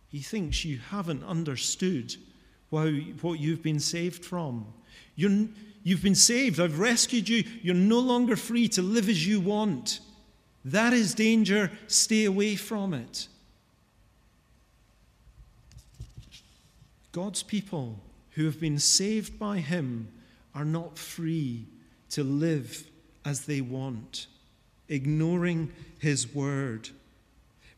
He 0.08 0.20
thinks 0.20 0.64
you 0.64 0.78
haven't 0.78 1.24
understood 1.24 2.14
what 2.68 3.38
you've 3.38 3.62
been 3.62 3.80
saved 3.80 4.24
from. 4.24 4.66
You're, 5.14 5.48
you've 5.82 6.02
been 6.02 6.14
saved. 6.14 6.58
I've 6.58 6.78
rescued 6.78 7.28
you. 7.28 7.44
You're 7.62 7.74
no 7.74 7.98
longer 7.98 8.36
free 8.36 8.68
to 8.68 8.82
live 8.82 9.08
as 9.08 9.26
you 9.26 9.40
want. 9.40 10.00
That 10.64 10.92
is 10.92 11.14
danger. 11.14 11.70
Stay 11.86 12.24
away 12.24 12.56
from 12.56 12.92
it. 12.94 13.28
God's 17.12 17.42
people 17.42 18.00
who 18.32 18.46
have 18.46 18.58
been 18.58 18.78
saved 18.78 19.38
by 19.38 19.58
Him 19.58 20.08
are 20.54 20.64
not 20.64 20.98
free 20.98 21.66
to 22.12 22.22
live 22.22 22.84
as 23.24 23.46
they 23.46 23.60
want, 23.60 24.26
ignoring 24.88 25.72
his 25.98 26.34
word. 26.34 26.88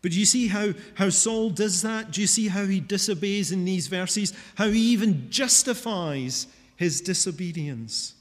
But 0.02 0.12
do 0.12 0.18
you 0.18 0.26
see 0.26 0.48
how, 0.48 0.74
how 0.94 1.08
Saul 1.08 1.50
does 1.50 1.82
that? 1.82 2.10
Do 2.10 2.20
you 2.20 2.26
see 2.26 2.48
how 2.48 2.66
he 2.66 2.80
disobeys 2.80 3.52
in 3.52 3.64
these 3.64 3.86
verses? 3.86 4.34
How 4.56 4.68
he 4.68 4.92
even 4.92 5.30
justifies 5.30 6.46
his 6.76 7.00
disobedience? 7.00 8.14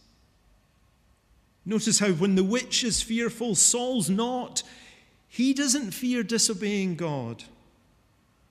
Notice 1.66 2.00
how 2.00 2.12
when 2.12 2.36
the 2.36 2.44
witch 2.44 2.84
is 2.84 3.02
fearful, 3.02 3.56
Saul's 3.56 4.10
not. 4.10 4.64
He 5.28 5.54
doesn't 5.54 5.92
fear 5.92 6.24
disobeying 6.24 6.96
God. 6.96 7.44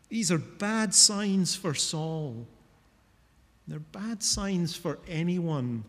These 0.09 0.33
are 0.33 0.38
bad 0.38 0.95
signs 0.95 1.54
for 1.54 1.75
Saul. 1.75 2.47
They're 3.69 3.78
bad 3.78 4.23
signs 4.23 4.75
for 4.75 4.99
anyone 5.09 5.85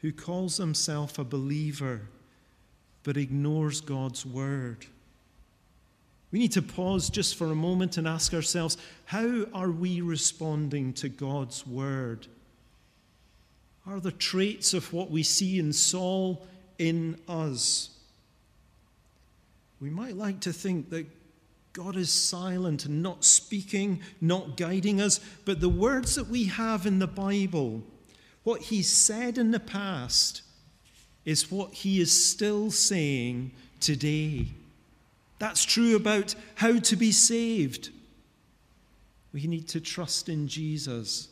who 0.00 0.12
calls 0.12 0.56
himself 0.56 1.18
a 1.18 1.24
believer 1.24 2.02
but 3.02 3.16
ignores 3.16 3.80
God's 3.80 4.26
word. 4.26 4.86
We 6.32 6.38
need 6.38 6.52
to 6.52 6.62
pause 6.62 7.10
just 7.10 7.34
for 7.34 7.46
a 7.46 7.56
moment 7.56 7.96
and 7.96 8.06
ask 8.06 8.32
ourselves 8.34 8.76
how 9.06 9.46
are 9.52 9.70
we 9.70 10.00
responding 10.00 10.92
to 10.94 11.08
God's 11.08 11.66
word? 11.66 12.26
Are 13.86 14.00
the 14.00 14.12
traits 14.12 14.74
of 14.74 14.92
what 14.92 15.10
we 15.10 15.22
see 15.22 15.58
in 15.58 15.72
Saul 15.72 16.46
in 16.78 17.18
us? 17.26 17.90
We 19.80 19.90
might 19.90 20.16
like 20.16 20.40
to 20.40 20.52
think 20.52 20.90
that 20.90 21.06
God 21.72 21.96
is 21.96 22.12
silent 22.12 22.84
and 22.84 23.02
not 23.02 23.24
speaking, 23.24 24.00
not 24.20 24.56
guiding 24.56 25.00
us, 25.00 25.20
but 25.44 25.60
the 25.60 25.68
words 25.68 26.14
that 26.16 26.28
we 26.28 26.44
have 26.44 26.86
in 26.86 26.98
the 26.98 27.06
Bible, 27.06 27.82
what 28.44 28.62
He 28.62 28.82
said 28.82 29.38
in 29.38 29.50
the 29.50 29.60
past, 29.60 30.42
is 31.24 31.50
what 31.50 31.72
He 31.72 32.00
is 32.00 32.30
still 32.30 32.70
saying 32.70 33.52
today. 33.80 34.46
That's 35.38 35.64
true 35.64 35.96
about 35.96 36.34
how 36.56 36.78
to 36.78 36.96
be 36.96 37.12
saved. 37.12 37.90
We 39.32 39.46
need 39.46 39.68
to 39.68 39.80
trust 39.80 40.28
in 40.28 40.48
Jesus. 40.48 41.28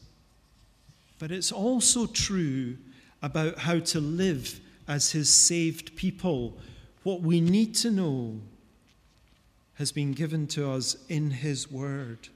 But 1.19 1.33
it's 1.33 1.53
also 1.53 2.07
true 2.07 2.77
about 3.23 3.59
how 3.59 3.81
to 3.81 4.01
live 4.01 4.61
as 4.87 5.13
his 5.13 5.29
saved 5.29 5.97
people. 5.97 6.57
What 7.03 7.21
we 7.21 7.41
need 7.41 7.75
to 7.77 7.91
know 7.91 8.41
has 9.75 9.93
been 9.93 10.13
given 10.13 10.47
to 10.49 10.71
us 10.71 10.97
in 11.09 11.31
his 11.31 11.71
word. 11.71 12.29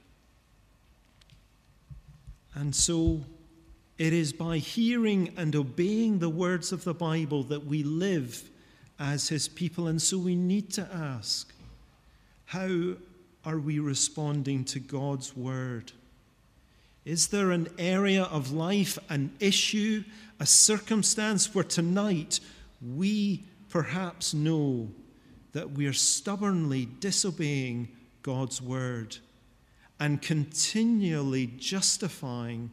And 2.55 2.75
so 2.75 3.23
it 4.02 4.12
is 4.12 4.32
by 4.32 4.59
hearing 4.59 5.32
and 5.37 5.54
obeying 5.54 6.18
the 6.18 6.28
words 6.28 6.73
of 6.73 6.82
the 6.82 6.92
Bible 6.92 7.44
that 7.44 7.64
we 7.64 7.85
live 7.85 8.50
as 8.99 9.28
his 9.28 9.47
people. 9.47 9.87
And 9.87 10.02
so 10.02 10.18
we 10.18 10.35
need 10.35 10.73
to 10.73 10.88
ask 10.92 11.54
how 12.47 12.94
are 13.44 13.61
we 13.61 13.78
responding 13.78 14.64
to 14.64 14.80
God's 14.80 15.37
word? 15.37 15.92
Is 17.04 17.28
there 17.28 17.52
an 17.52 17.68
area 17.78 18.25
of 18.25 18.50
life, 18.50 18.99
an 19.09 19.37
issue, 19.38 20.02
a 20.40 20.47
circumstance 20.47 21.54
where 21.54 21.62
tonight 21.62 22.40
we 22.85 23.44
perhaps 23.68 24.35
know 24.35 24.88
that 25.52 25.71
we 25.71 25.87
are 25.87 25.92
stubbornly 25.92 26.87
disobeying 26.99 27.87
God's 28.23 28.61
word 28.61 29.18
and 30.00 30.21
continually 30.21 31.47
justifying 31.47 32.73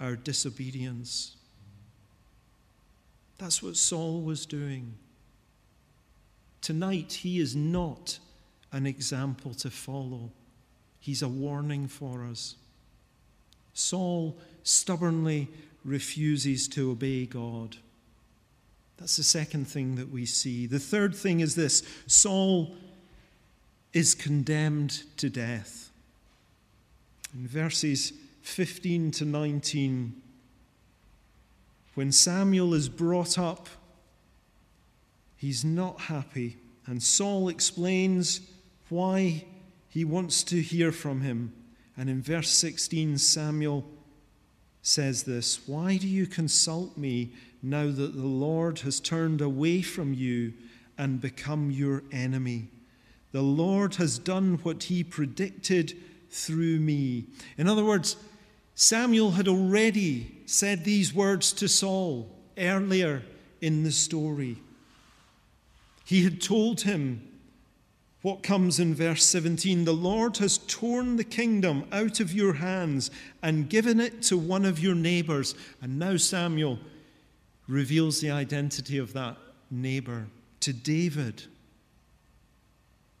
our 0.00 0.16
disobedience? 0.16 1.36
That's 3.38 3.62
what 3.62 3.76
Saul 3.76 4.22
was 4.22 4.46
doing. 4.46 4.94
Tonight, 6.60 7.12
he 7.12 7.40
is 7.40 7.56
not 7.56 8.18
an 8.72 8.86
example 8.86 9.54
to 9.54 9.70
follow. 9.70 10.30
He's 10.98 11.22
a 11.22 11.28
warning 11.28 11.88
for 11.88 12.24
us. 12.24 12.56
Saul 13.72 14.36
stubbornly 14.62 15.48
refuses 15.84 16.68
to 16.68 16.90
obey 16.90 17.26
God. 17.26 17.76
That's 18.98 19.16
the 19.16 19.22
second 19.22 19.66
thing 19.66 19.96
that 19.96 20.10
we 20.10 20.26
see. 20.26 20.66
The 20.66 20.78
third 20.78 21.14
thing 21.14 21.40
is 21.40 21.54
this 21.54 21.82
Saul 22.06 22.76
is 23.94 24.14
condemned 24.14 25.02
to 25.16 25.30
death. 25.30 25.90
In 27.34 27.46
verses 27.46 28.12
15 28.42 29.10
to 29.12 29.24
19, 29.24 30.20
when 31.94 32.12
Samuel 32.12 32.74
is 32.74 32.88
brought 32.88 33.38
up, 33.38 33.68
he's 35.36 35.64
not 35.64 36.02
happy. 36.02 36.58
And 36.86 37.02
Saul 37.02 37.48
explains 37.48 38.40
why 38.88 39.44
he 39.88 40.04
wants 40.04 40.42
to 40.44 40.60
hear 40.60 40.92
from 40.92 41.20
him. 41.20 41.52
And 41.96 42.08
in 42.08 42.22
verse 42.22 42.50
16, 42.50 43.18
Samuel 43.18 43.84
says 44.82 45.24
this 45.24 45.68
Why 45.68 45.96
do 45.96 46.08
you 46.08 46.26
consult 46.26 46.96
me 46.96 47.32
now 47.62 47.90
that 47.90 48.16
the 48.16 48.26
Lord 48.26 48.80
has 48.80 49.00
turned 49.00 49.40
away 49.40 49.82
from 49.82 50.14
you 50.14 50.54
and 50.96 51.20
become 51.20 51.70
your 51.70 52.02
enemy? 52.12 52.68
The 53.32 53.42
Lord 53.42 53.96
has 53.96 54.18
done 54.18 54.58
what 54.62 54.84
he 54.84 55.04
predicted 55.04 55.96
through 56.30 56.78
me. 56.80 57.26
In 57.58 57.68
other 57.68 57.84
words, 57.84 58.16
Samuel 58.82 59.32
had 59.32 59.46
already 59.46 60.38
said 60.46 60.84
these 60.84 61.12
words 61.12 61.52
to 61.52 61.68
Saul 61.68 62.34
earlier 62.56 63.22
in 63.60 63.82
the 63.82 63.92
story. 63.92 64.56
He 66.06 66.24
had 66.24 66.40
told 66.40 66.80
him 66.80 67.20
what 68.22 68.42
comes 68.42 68.80
in 68.80 68.94
verse 68.94 69.22
17 69.24 69.84
The 69.84 69.92
Lord 69.92 70.38
has 70.38 70.56
torn 70.56 71.16
the 71.16 71.24
kingdom 71.24 71.84
out 71.92 72.20
of 72.20 72.32
your 72.32 72.54
hands 72.54 73.10
and 73.42 73.68
given 73.68 74.00
it 74.00 74.22
to 74.22 74.38
one 74.38 74.64
of 74.64 74.78
your 74.78 74.94
neighbors. 74.94 75.54
And 75.82 75.98
now 75.98 76.16
Samuel 76.16 76.78
reveals 77.68 78.22
the 78.22 78.30
identity 78.30 78.96
of 78.96 79.12
that 79.12 79.36
neighbor 79.70 80.28
to 80.60 80.72
David. 80.72 81.42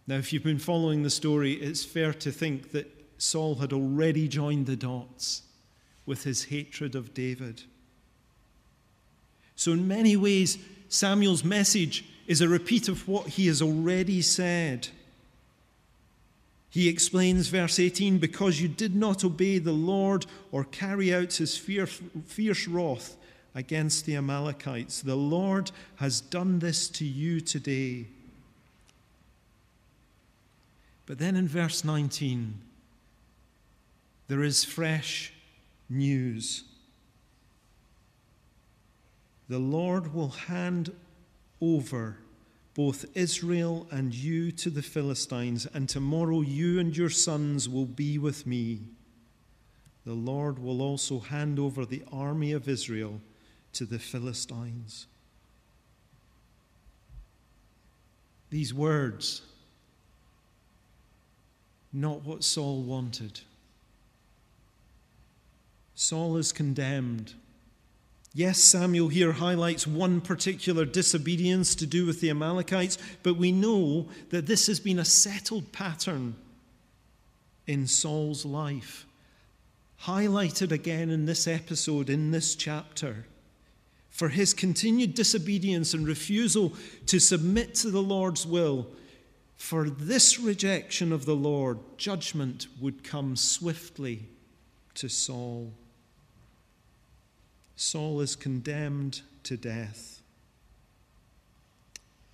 Now, 0.06 0.16
if 0.16 0.32
you've 0.32 0.42
been 0.42 0.58
following 0.58 1.02
the 1.02 1.10
story, 1.10 1.52
it's 1.52 1.84
fair 1.84 2.14
to 2.14 2.32
think 2.32 2.70
that 2.70 2.90
Saul 3.18 3.56
had 3.56 3.74
already 3.74 4.26
joined 4.26 4.64
the 4.64 4.74
dots 4.74 5.42
with 6.10 6.24
his 6.24 6.46
hatred 6.46 6.96
of 6.96 7.14
David. 7.14 7.62
So, 9.54 9.70
in 9.70 9.86
many 9.86 10.16
ways, 10.16 10.58
Samuel's 10.88 11.44
message 11.44 12.04
is 12.26 12.40
a 12.40 12.48
repeat 12.48 12.88
of 12.88 13.06
what 13.06 13.28
he 13.28 13.46
has 13.46 13.62
already 13.62 14.20
said. 14.20 14.88
He 16.68 16.88
explains, 16.88 17.46
verse 17.46 17.78
18, 17.78 18.18
because 18.18 18.60
you 18.60 18.66
did 18.66 18.96
not 18.96 19.24
obey 19.24 19.58
the 19.58 19.70
Lord 19.70 20.26
or 20.50 20.64
carry 20.64 21.14
out 21.14 21.34
his 21.34 21.56
fierce, 21.56 22.02
fierce 22.26 22.66
wrath 22.66 23.16
against 23.54 24.04
the 24.04 24.16
Amalekites, 24.16 25.02
the 25.02 25.14
Lord 25.14 25.70
has 25.96 26.20
done 26.20 26.58
this 26.58 26.88
to 26.88 27.04
you 27.04 27.40
today. 27.40 28.06
But 31.06 31.20
then 31.20 31.36
in 31.36 31.46
verse 31.46 31.84
19, 31.84 32.54
there 34.26 34.42
is 34.42 34.64
fresh 34.64 35.34
news. 35.90 36.64
The 39.48 39.58
Lord 39.58 40.14
will 40.14 40.28
hand 40.28 40.92
over 41.60 42.18
both 42.74 43.04
Israel 43.14 43.86
and 43.90 44.14
you 44.14 44.52
to 44.52 44.70
the 44.70 44.82
Philistines, 44.82 45.66
and 45.74 45.88
tomorrow 45.88 46.40
you 46.40 46.78
and 46.78 46.96
your 46.96 47.10
sons 47.10 47.68
will 47.68 47.84
be 47.84 48.16
with 48.16 48.46
me. 48.46 48.80
The 50.06 50.14
Lord 50.14 50.58
will 50.58 50.80
also 50.80 51.18
hand 51.18 51.58
over 51.58 51.84
the 51.84 52.02
army 52.12 52.52
of 52.52 52.68
Israel 52.68 53.20
to 53.72 53.84
the 53.84 53.98
Philistines. 53.98 55.06
These 58.50 58.72
words, 58.72 59.42
not 61.92 62.24
what 62.24 62.44
Saul 62.44 62.82
wanted. 62.82 63.40
Saul 66.00 66.38
is 66.38 66.50
condemned. 66.50 67.34
Yes, 68.32 68.58
Samuel 68.58 69.08
here 69.08 69.32
highlights 69.32 69.86
one 69.86 70.22
particular 70.22 70.86
disobedience 70.86 71.74
to 71.74 71.84
do 71.84 72.06
with 72.06 72.22
the 72.22 72.30
Amalekites, 72.30 72.96
but 73.22 73.36
we 73.36 73.52
know 73.52 74.08
that 74.30 74.46
this 74.46 74.66
has 74.66 74.80
been 74.80 74.98
a 74.98 75.04
settled 75.04 75.72
pattern 75.72 76.36
in 77.66 77.86
Saul's 77.86 78.46
life, 78.46 79.04
highlighted 80.04 80.72
again 80.72 81.10
in 81.10 81.26
this 81.26 81.46
episode, 81.46 82.08
in 82.08 82.30
this 82.30 82.54
chapter. 82.54 83.26
For 84.08 84.30
his 84.30 84.54
continued 84.54 85.14
disobedience 85.14 85.92
and 85.92 86.06
refusal 86.06 86.72
to 87.08 87.20
submit 87.20 87.74
to 87.74 87.90
the 87.90 88.02
Lord's 88.02 88.46
will, 88.46 88.86
for 89.58 89.90
this 89.90 90.40
rejection 90.40 91.12
of 91.12 91.26
the 91.26 91.36
Lord, 91.36 91.78
judgment 91.98 92.68
would 92.80 93.04
come 93.04 93.36
swiftly 93.36 94.30
to 94.94 95.10
Saul. 95.10 95.74
Saul 97.80 98.20
is 98.20 98.36
condemned 98.36 99.22
to 99.42 99.56
death. 99.56 100.20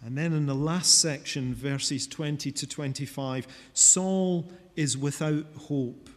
And 0.04 0.18
then 0.18 0.32
in 0.32 0.46
the 0.46 0.56
last 0.56 0.98
section, 0.98 1.54
verses 1.54 2.08
20 2.08 2.50
to 2.50 2.66
25, 2.66 3.46
Saul 3.72 4.50
is 4.74 4.98
without 4.98 5.46
hope. 5.68 6.10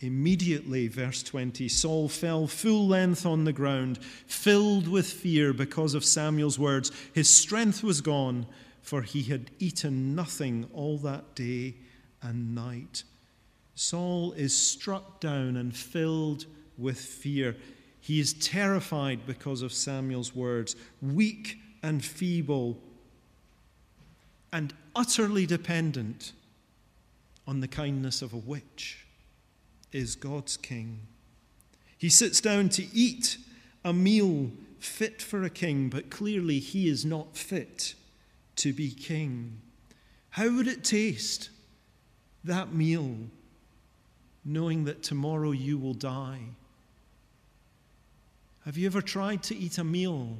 Immediately, 0.00 0.88
verse 0.88 1.22
20, 1.22 1.68
Saul 1.68 2.08
fell 2.08 2.46
full 2.46 2.88
length 2.88 3.26
on 3.26 3.44
the 3.44 3.52
ground, 3.52 4.02
filled 4.26 4.88
with 4.88 5.12
fear 5.12 5.52
because 5.52 5.92
of 5.92 6.06
Samuel's 6.06 6.58
words. 6.58 6.90
His 7.12 7.28
strength 7.28 7.82
was 7.82 8.00
gone, 8.00 8.46
for 8.80 9.02
he 9.02 9.24
had 9.24 9.50
eaten 9.58 10.14
nothing 10.14 10.66
all 10.72 10.96
that 10.98 11.34
day 11.34 11.74
and 12.22 12.54
night. 12.54 13.02
Saul 13.74 14.32
is 14.32 14.56
struck 14.56 15.20
down 15.20 15.54
and 15.58 15.76
filled 15.76 16.46
with 16.78 16.98
fear. 16.98 17.56
He 18.00 18.20
is 18.20 18.32
terrified 18.32 19.26
because 19.26 19.62
of 19.62 19.72
Samuel's 19.72 20.34
words, 20.34 20.76
weak 21.02 21.58
and 21.82 22.04
feeble, 22.04 22.78
and 24.52 24.72
utterly 24.96 25.44
dependent 25.44 26.32
on 27.46 27.60
the 27.60 27.68
kindness 27.68 28.22
of 28.22 28.32
a 28.32 28.38
witch 28.38 29.06
is 29.92 30.16
God's 30.16 30.56
king. 30.56 31.00
He 31.96 32.08
sits 32.08 32.40
down 32.40 32.68
to 32.70 32.86
eat 32.94 33.38
a 33.84 33.92
meal 33.92 34.50
fit 34.78 35.20
for 35.20 35.42
a 35.42 35.50
king, 35.50 35.88
but 35.88 36.10
clearly 36.10 36.58
he 36.58 36.88
is 36.88 37.04
not 37.04 37.36
fit 37.36 37.94
to 38.56 38.72
be 38.72 38.90
king. 38.90 39.60
How 40.30 40.54
would 40.54 40.68
it 40.68 40.84
taste, 40.84 41.50
that 42.44 42.72
meal, 42.72 43.16
knowing 44.44 44.84
that 44.84 45.02
tomorrow 45.02 45.50
you 45.50 45.78
will 45.78 45.94
die? 45.94 46.40
Have 48.68 48.76
you 48.76 48.84
ever 48.84 49.00
tried 49.00 49.42
to 49.44 49.56
eat 49.56 49.78
a 49.78 49.82
meal 49.82 50.36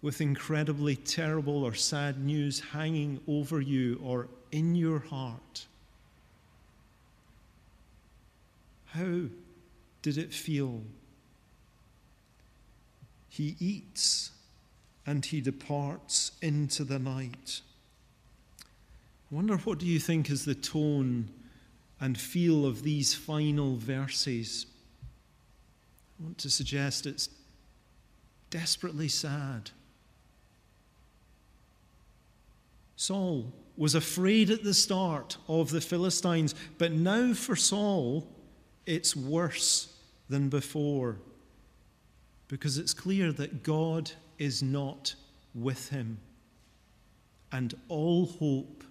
with 0.00 0.22
incredibly 0.22 0.96
terrible 0.96 1.64
or 1.64 1.74
sad 1.74 2.24
news 2.24 2.60
hanging 2.60 3.20
over 3.28 3.60
you 3.60 4.00
or 4.02 4.28
in 4.52 4.74
your 4.74 5.00
heart? 5.00 5.66
How 8.86 9.24
did 10.00 10.16
it 10.16 10.32
feel? 10.32 10.80
He 13.28 13.54
eats 13.60 14.30
and 15.06 15.26
he 15.26 15.42
departs 15.42 16.32
into 16.40 16.84
the 16.84 16.98
night. 16.98 17.60
I 19.30 19.34
wonder 19.34 19.58
what 19.58 19.76
do 19.78 19.84
you 19.84 20.00
think 20.00 20.30
is 20.30 20.46
the 20.46 20.54
tone 20.54 21.28
and 22.00 22.16
feel 22.16 22.64
of 22.64 22.82
these 22.82 23.12
final 23.12 23.76
verses? 23.76 24.64
I 26.22 26.24
want 26.24 26.38
to 26.38 26.50
suggest 26.50 27.06
it's 27.06 27.28
desperately 28.50 29.08
sad. 29.08 29.70
Saul 32.94 33.52
was 33.76 33.96
afraid 33.96 34.50
at 34.50 34.62
the 34.62 34.74
start 34.74 35.36
of 35.48 35.70
the 35.70 35.80
Philistines, 35.80 36.54
but 36.78 36.92
now 36.92 37.34
for 37.34 37.56
Saul, 37.56 38.28
it's 38.86 39.16
worse 39.16 39.96
than 40.28 40.48
before 40.48 41.16
because 42.46 42.78
it's 42.78 42.94
clear 42.94 43.32
that 43.32 43.64
God 43.64 44.12
is 44.38 44.62
not 44.62 45.16
with 45.54 45.88
him 45.88 46.18
and 47.50 47.74
all 47.88 48.26
hope 48.26 48.84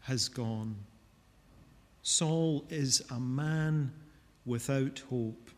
has 0.00 0.28
gone. 0.28 0.76
Saul 2.02 2.64
is 2.68 3.02
a 3.10 3.20
man 3.20 3.92
without 4.44 5.02
hope. 5.08 5.50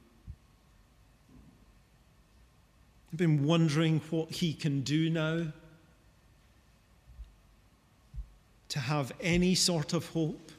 I've 3.12 3.18
been 3.18 3.44
wondering 3.44 4.00
what 4.10 4.30
he 4.30 4.52
can 4.52 4.82
do 4.82 5.10
now 5.10 5.46
to 8.68 8.78
have 8.78 9.12
any 9.20 9.54
sort 9.54 9.92
of 9.92 10.08
hope. 10.10 10.52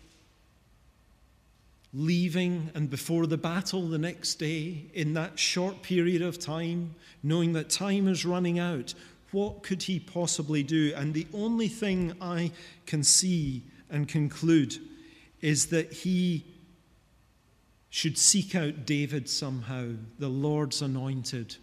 Leaving 1.94 2.70
and 2.74 2.90
before 2.90 3.26
the 3.26 3.38
battle 3.38 3.88
the 3.88 3.98
next 3.98 4.36
day, 4.36 4.86
in 4.94 5.14
that 5.14 5.40
short 5.40 5.82
period 5.82 6.22
of 6.22 6.40
time, 6.40 6.96
knowing 7.24 7.54
that 7.54 7.70
time 7.70 8.08
is 8.08 8.26
running 8.26 8.60
out, 8.60 8.94
what 9.32 9.64
could 9.64 9.84
he 9.84 10.00
possibly 10.00 10.64
do? 10.64 10.94
And 10.96 11.14
the 11.14 11.28
only 11.34 11.68
thing 11.68 12.14
I 12.22 12.52
can 12.86 13.04
see 13.04 13.64
and 13.90 14.08
conclude 14.08 14.78
is 15.42 15.68
that 15.68 15.92
he 15.92 16.46
should 17.90 18.18
seek 18.18 18.56
out 18.56 18.86
David 18.86 19.30
somehow, 19.30 19.92
the 20.20 20.30
Lord's 20.30 20.82
anointed, 20.82 21.58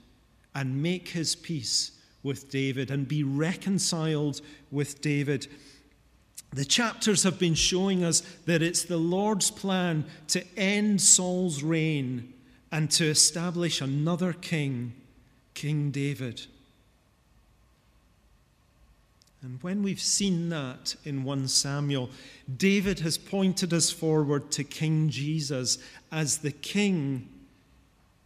and 0.59 0.83
make 0.83 1.11
his 1.11 1.37
peace 1.37 1.92
with 2.25 2.51
David 2.51 2.90
and 2.90 3.07
be 3.07 3.23
reconciled 3.23 4.40
with 4.73 5.01
David. 5.01 5.47
The 6.53 6.64
chapters 6.64 7.23
have 7.23 7.38
been 7.38 7.55
showing 7.55 8.03
us 8.03 8.23
that 8.47 8.61
it's 8.61 8.83
the 8.83 8.97
Lord's 8.97 9.53
plan 9.53 10.05
to 10.27 10.44
end 10.57 11.01
Saul's 11.01 11.62
reign 11.62 12.35
and 12.73 12.90
to 12.90 13.05
establish 13.05 13.81
another 13.81 14.33
king, 14.33 14.94
King 15.55 15.92
David. 15.92 16.47
And 19.40 19.62
when 19.62 19.85
we've 19.85 20.01
seen 20.01 20.49
that 20.49 20.97
in 21.05 21.23
1 21.23 21.47
Samuel, 21.47 22.11
David 22.57 22.99
has 22.99 23.16
pointed 23.16 23.73
us 23.73 23.92
forward 23.92 24.51
to 24.51 24.64
King 24.64 25.09
Jesus 25.09 25.79
as 26.11 26.38
the 26.38 26.51
king 26.51 27.29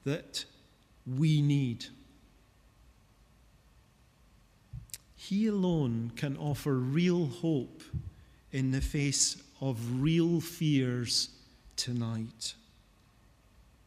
that 0.05 0.47
we 1.07 1.43
need. 1.43 1.89
He 5.33 5.47
alone 5.47 6.13
can 6.15 6.37
offer 6.37 6.75
real 6.75 7.27
hope 7.27 7.83
in 8.51 8.71
the 8.71 8.83
face 8.83 9.43
of 9.63 10.03
real 10.03 10.43
fears 10.43 11.31
tonight. 11.75 12.53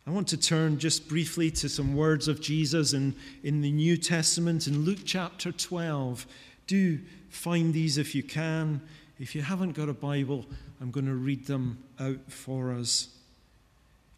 I 0.07 0.09
want 0.09 0.27
to 0.29 0.37
turn 0.37 0.79
just 0.79 1.07
briefly 1.07 1.51
to 1.51 1.69
some 1.69 1.95
words 1.95 2.27
of 2.27 2.41
Jesus 2.41 2.93
in, 2.93 3.13
in 3.43 3.61
the 3.61 3.71
New 3.71 3.95
Testament 3.95 4.65
in 4.65 4.85
Luke 4.85 5.01
chapter 5.05 5.51
12. 5.51 6.25
Do 6.65 6.97
find 7.29 7.75
these 7.75 7.99
if 7.99 8.15
you 8.15 8.23
can. 8.23 8.81
If 9.19 9.35
you 9.35 9.43
haven't 9.43 9.73
got 9.73 9.87
a 9.87 9.93
Bible, 9.93 10.47
I'm 10.81 10.89
going 10.89 11.05
to 11.05 11.13
read 11.13 11.45
them 11.45 11.77
out 11.99 12.31
for 12.31 12.73
us. 12.73 13.09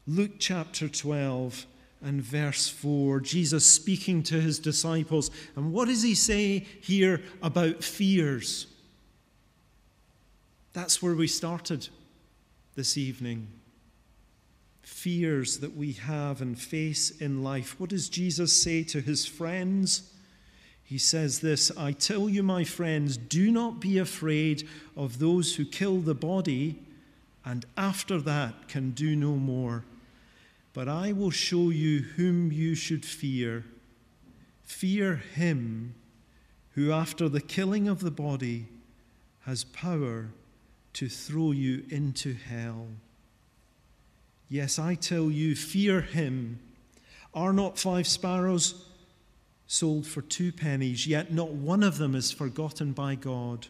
Luke 0.08 0.40
chapter 0.40 0.88
12 0.88 1.66
and 2.02 2.22
verse 2.22 2.70
4, 2.70 3.20
Jesus 3.22 3.66
speaking 3.66 4.22
to 4.24 4.40
his 4.40 4.60
disciples. 4.60 5.32
And 5.56 5.74
what 5.74 5.88
does 5.88 6.04
he 6.04 6.16
say 6.16 6.60
here 6.82 7.22
about 7.42 7.84
fears? 7.84 8.68
That's 10.74 11.02
where 11.02 11.16
we 11.16 11.28
started 11.28 11.88
this 12.76 12.98
evening. 12.98 13.48
Fears 14.84 15.58
that 15.60 15.76
we 15.76 15.94
have 15.94 16.42
and 16.42 16.60
face 16.60 17.10
in 17.10 17.44
life. 17.44 17.80
What 17.80 17.90
does 17.90 18.10
Jesus 18.10 18.54
say 18.54 18.84
to 18.84 19.02
his 19.02 19.26
friends? 19.26 20.14
He 20.84 20.98
says 20.98 21.40
this 21.40 21.72
I 21.78 21.92
tell 21.92 22.30
you, 22.30 22.44
my 22.44 22.64
friends, 22.64 23.18
do 23.18 23.52
not 23.52 23.80
be 23.80 23.98
afraid 23.98 24.68
of 24.96 25.20
those 25.20 25.56
who 25.56 25.66
kill 25.66 25.98
the 25.98 26.16
body 26.16 26.80
and 27.44 27.66
after 27.78 28.20
that 28.22 28.68
can 28.68 28.92
do 28.92 29.16
no 29.16 29.32
more. 29.32 29.86
But 30.78 30.88
I 30.88 31.12
will 31.12 31.32
show 31.32 31.72
you 31.72 32.02
whom 32.02 32.52
you 32.52 32.76
should 32.76 33.04
fear. 33.04 33.66
Fear 34.63 35.16
him 35.16 35.96
who, 36.76 36.92
after 36.92 37.28
the 37.28 37.42
killing 37.42 37.88
of 37.88 38.02
the 38.02 38.12
body, 38.12 38.68
has 39.46 39.63
power 39.63 40.28
to 40.94 41.10
throw 41.10 41.52
you 41.52 41.84
into 41.90 42.36
hell. 42.36 42.90
Yes, 44.50 44.78
I 44.78 44.94
tell 44.94 45.32
you, 45.32 45.56
fear 45.56 46.02
him. 46.02 46.60
Are 47.34 47.54
not 47.54 47.80
five 47.80 48.06
sparrows 48.06 48.86
sold 49.66 50.06
for 50.06 50.22
two 50.22 50.52
pennies, 50.52 51.08
yet 51.08 51.34
not 51.34 51.54
one 51.54 51.82
of 51.82 51.98
them 51.98 52.13
is 52.13 52.32
forgotten 52.32 52.92
by 52.92 53.16
God? 53.16 53.66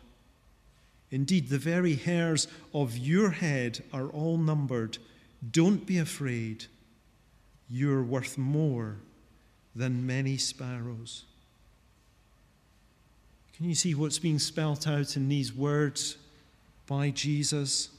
Indeed, 1.09 1.47
the 1.47 1.57
very 1.57 1.95
hairs 1.95 2.49
of 2.73 2.97
your 2.97 3.29
head 3.29 3.81
are 3.93 4.09
all 4.09 4.37
numbered. 4.37 4.97
Don't 5.49 5.85
be 5.85 5.99
afraid. 5.99 6.65
You're 7.69 8.03
worth 8.03 8.37
more 8.37 8.97
than 9.75 10.07
many 10.07 10.37
sparrows. 10.37 11.23
Can 13.55 13.67
you 13.67 13.75
see 13.75 13.95
what's 13.95 14.19
being 14.19 14.39
spelt 14.39 14.87
out 14.87 15.15
in 15.17 15.29
these 15.29 15.53
words? 15.53 16.17
by 16.87 17.09
Jesus. 17.09 17.89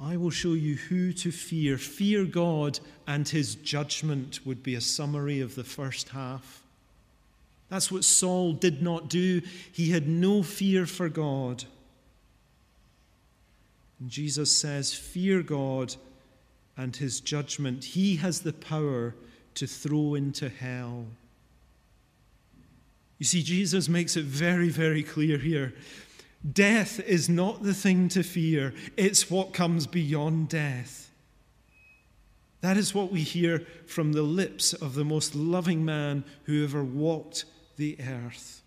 I 0.00 0.16
will 0.16 0.30
show 0.30 0.54
you 0.54 0.74
who 0.74 1.12
to 1.12 1.30
fear. 1.30 1.78
Fear 1.78 2.24
God 2.24 2.80
and 3.06 3.28
his 3.28 3.54
judgment 3.54 4.40
would 4.44 4.62
be 4.62 4.74
a 4.74 4.80
summary 4.80 5.40
of 5.40 5.54
the 5.54 5.64
first 5.64 6.10
half. 6.10 6.62
That's 7.68 7.90
what 7.90 8.04
Saul 8.04 8.52
did 8.52 8.82
not 8.82 9.08
do. 9.08 9.42
He 9.72 9.90
had 9.90 10.08
no 10.08 10.42
fear 10.42 10.86
for 10.86 11.08
God. 11.08 11.64
And 14.00 14.10
Jesus 14.10 14.52
says, 14.52 14.92
Fear 14.92 15.42
God 15.42 15.96
and 16.76 16.94
his 16.96 17.20
judgment. 17.20 17.84
He 17.84 18.16
has 18.16 18.40
the 18.40 18.52
power 18.52 19.14
to 19.54 19.66
throw 19.66 20.14
into 20.14 20.48
hell. 20.48 21.06
You 23.18 23.24
see, 23.24 23.42
Jesus 23.42 23.88
makes 23.88 24.16
it 24.16 24.24
very, 24.24 24.68
very 24.68 25.02
clear 25.02 25.38
here. 25.38 25.74
Death 26.52 27.00
is 27.00 27.28
not 27.28 27.62
the 27.62 27.74
thing 27.74 28.08
to 28.10 28.22
fear, 28.22 28.74
it's 28.96 29.30
what 29.30 29.52
comes 29.52 29.86
beyond 29.86 30.48
death. 30.48 31.10
That 32.60 32.76
is 32.76 32.94
what 32.94 33.12
we 33.12 33.20
hear 33.20 33.60
from 33.86 34.12
the 34.12 34.22
lips 34.22 34.72
of 34.72 34.94
the 34.94 35.04
most 35.04 35.34
loving 35.34 35.84
man 35.84 36.24
who 36.44 36.64
ever 36.64 36.82
walked 36.82 37.44
the 37.76 37.96
earth. 38.00 38.62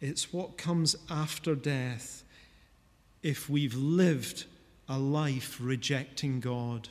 It's 0.00 0.32
what 0.32 0.58
comes 0.58 0.96
after 1.08 1.54
death 1.54 2.24
if 3.22 3.48
we've 3.48 3.74
lived 3.74 4.44
a 4.88 4.98
life 4.98 5.58
rejecting 5.60 6.40
God. 6.40 6.88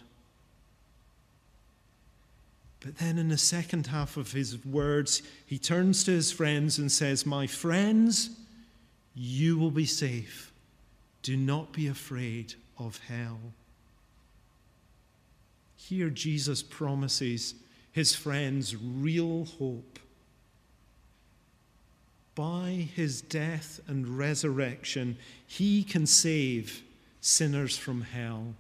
But 2.80 2.98
then 2.98 3.20
in 3.20 3.30
the 3.30 3.38
second 3.38 3.88
half 3.88 4.18
of 4.18 4.32
his 4.32 4.66
words, 4.66 5.22
he 5.46 5.60
turns 5.60 6.04
to 6.06 6.12
his 6.12 6.32
friends 6.32 6.80
and 6.80 6.92
says, 6.92 7.26
My 7.26 7.46
friends, 7.46 8.32
you 9.14 9.58
will 9.58 9.72
be 9.72 9.86
safe. 9.86 10.52
Do 11.22 11.38
not 11.38 11.72
be 11.72 11.88
afraid 11.88 12.56
of 12.80 13.00
hell. 13.08 13.40
Here, 15.76 16.10
Jesus 16.10 16.64
promises 16.64 17.54
his 17.92 18.16
friends 18.16 18.76
real 18.76 19.46
hope. 19.46 20.00
By 22.34 22.88
his 22.96 23.22
death 23.22 23.80
and 23.88 24.18
resurrection, 24.18 25.18
he 25.46 25.84
can 25.84 26.08
save 26.08 26.82
sinners 27.22 27.78
from 27.78 28.02
hell 28.02 28.56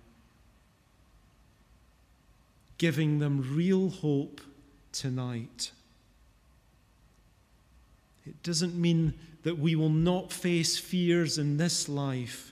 giving 2.81 3.19
them 3.19 3.55
real 3.55 3.89
hope 3.89 4.41
tonight. 4.91 5.69
It 8.25 8.41
doesn't 8.41 8.73
mean 8.73 9.13
that 9.43 9.59
we 9.59 9.75
will 9.75 9.89
not 9.89 10.33
face 10.33 10.79
fears 10.79 11.37
in 11.37 11.57
this 11.57 11.87
life, 11.87 12.51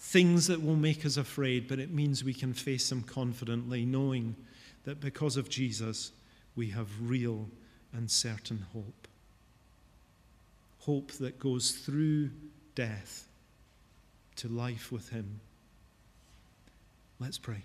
things 0.00 0.48
that 0.48 0.60
will 0.60 0.74
make 0.74 1.06
us 1.06 1.16
afraid, 1.16 1.68
but 1.68 1.78
it 1.78 1.92
means 1.92 2.24
we 2.24 2.34
can 2.34 2.52
face 2.52 2.88
them 2.88 3.04
confidently, 3.04 3.84
knowing 3.84 4.34
that 4.82 5.00
because 5.00 5.36
of 5.36 5.48
Jesus, 5.48 6.10
we 6.56 6.70
have 6.70 6.88
real 7.00 7.46
and 7.92 8.10
certain 8.10 8.66
hope. 8.72 9.06
Hope 10.80 11.12
that 11.12 11.38
goes 11.38 11.70
through 11.70 12.30
death 12.74 13.28
to 14.40 14.48
life 14.48 14.90
with 14.90 15.10
Him. 15.10 15.38
Let's 17.18 17.36
pray. 17.36 17.62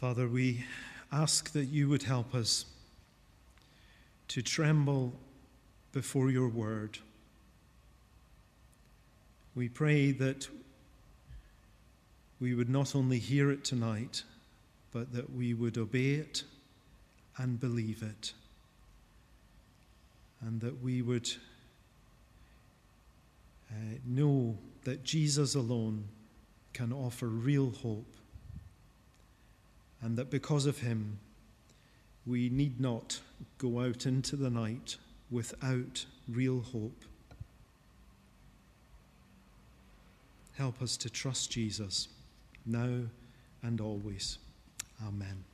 Father, 0.00 0.26
we 0.26 0.64
ask 1.12 1.52
that 1.52 1.66
you 1.66 1.90
would 1.90 2.04
help 2.04 2.34
us 2.34 2.64
to 4.28 4.40
tremble 4.40 5.12
before 5.92 6.30
your 6.30 6.48
word. 6.48 6.96
We 9.54 9.68
pray 9.68 10.12
that 10.12 10.48
we 12.40 12.54
would 12.54 12.70
not 12.70 12.96
only 12.96 13.18
hear 13.18 13.50
it 13.50 13.62
tonight, 13.62 14.22
but 14.92 15.12
that 15.12 15.32
we 15.34 15.54
would 15.54 15.78
obey 15.78 16.14
it 16.14 16.42
and 17.36 17.60
believe 17.60 18.02
it 18.02 18.32
and 20.40 20.60
that 20.60 20.82
we 20.82 21.02
would 21.02 21.30
uh, 23.70 23.74
know 24.06 24.56
that 24.84 25.04
Jesus 25.04 25.54
alone 25.54 26.04
can 26.72 26.92
offer 26.92 27.26
real 27.26 27.70
hope, 27.70 28.14
and 30.02 30.16
that 30.16 30.30
because 30.30 30.66
of 30.66 30.78
him, 30.78 31.18
we 32.26 32.48
need 32.48 32.80
not 32.80 33.20
go 33.58 33.80
out 33.80 34.06
into 34.06 34.36
the 34.36 34.50
night 34.50 34.96
without 35.30 36.06
real 36.28 36.60
hope. 36.60 37.04
Help 40.56 40.80
us 40.82 40.96
to 40.96 41.10
trust 41.10 41.50
Jesus 41.50 42.08
now 42.66 43.00
and 43.62 43.80
always. 43.80 44.38
Amen. 45.02 45.49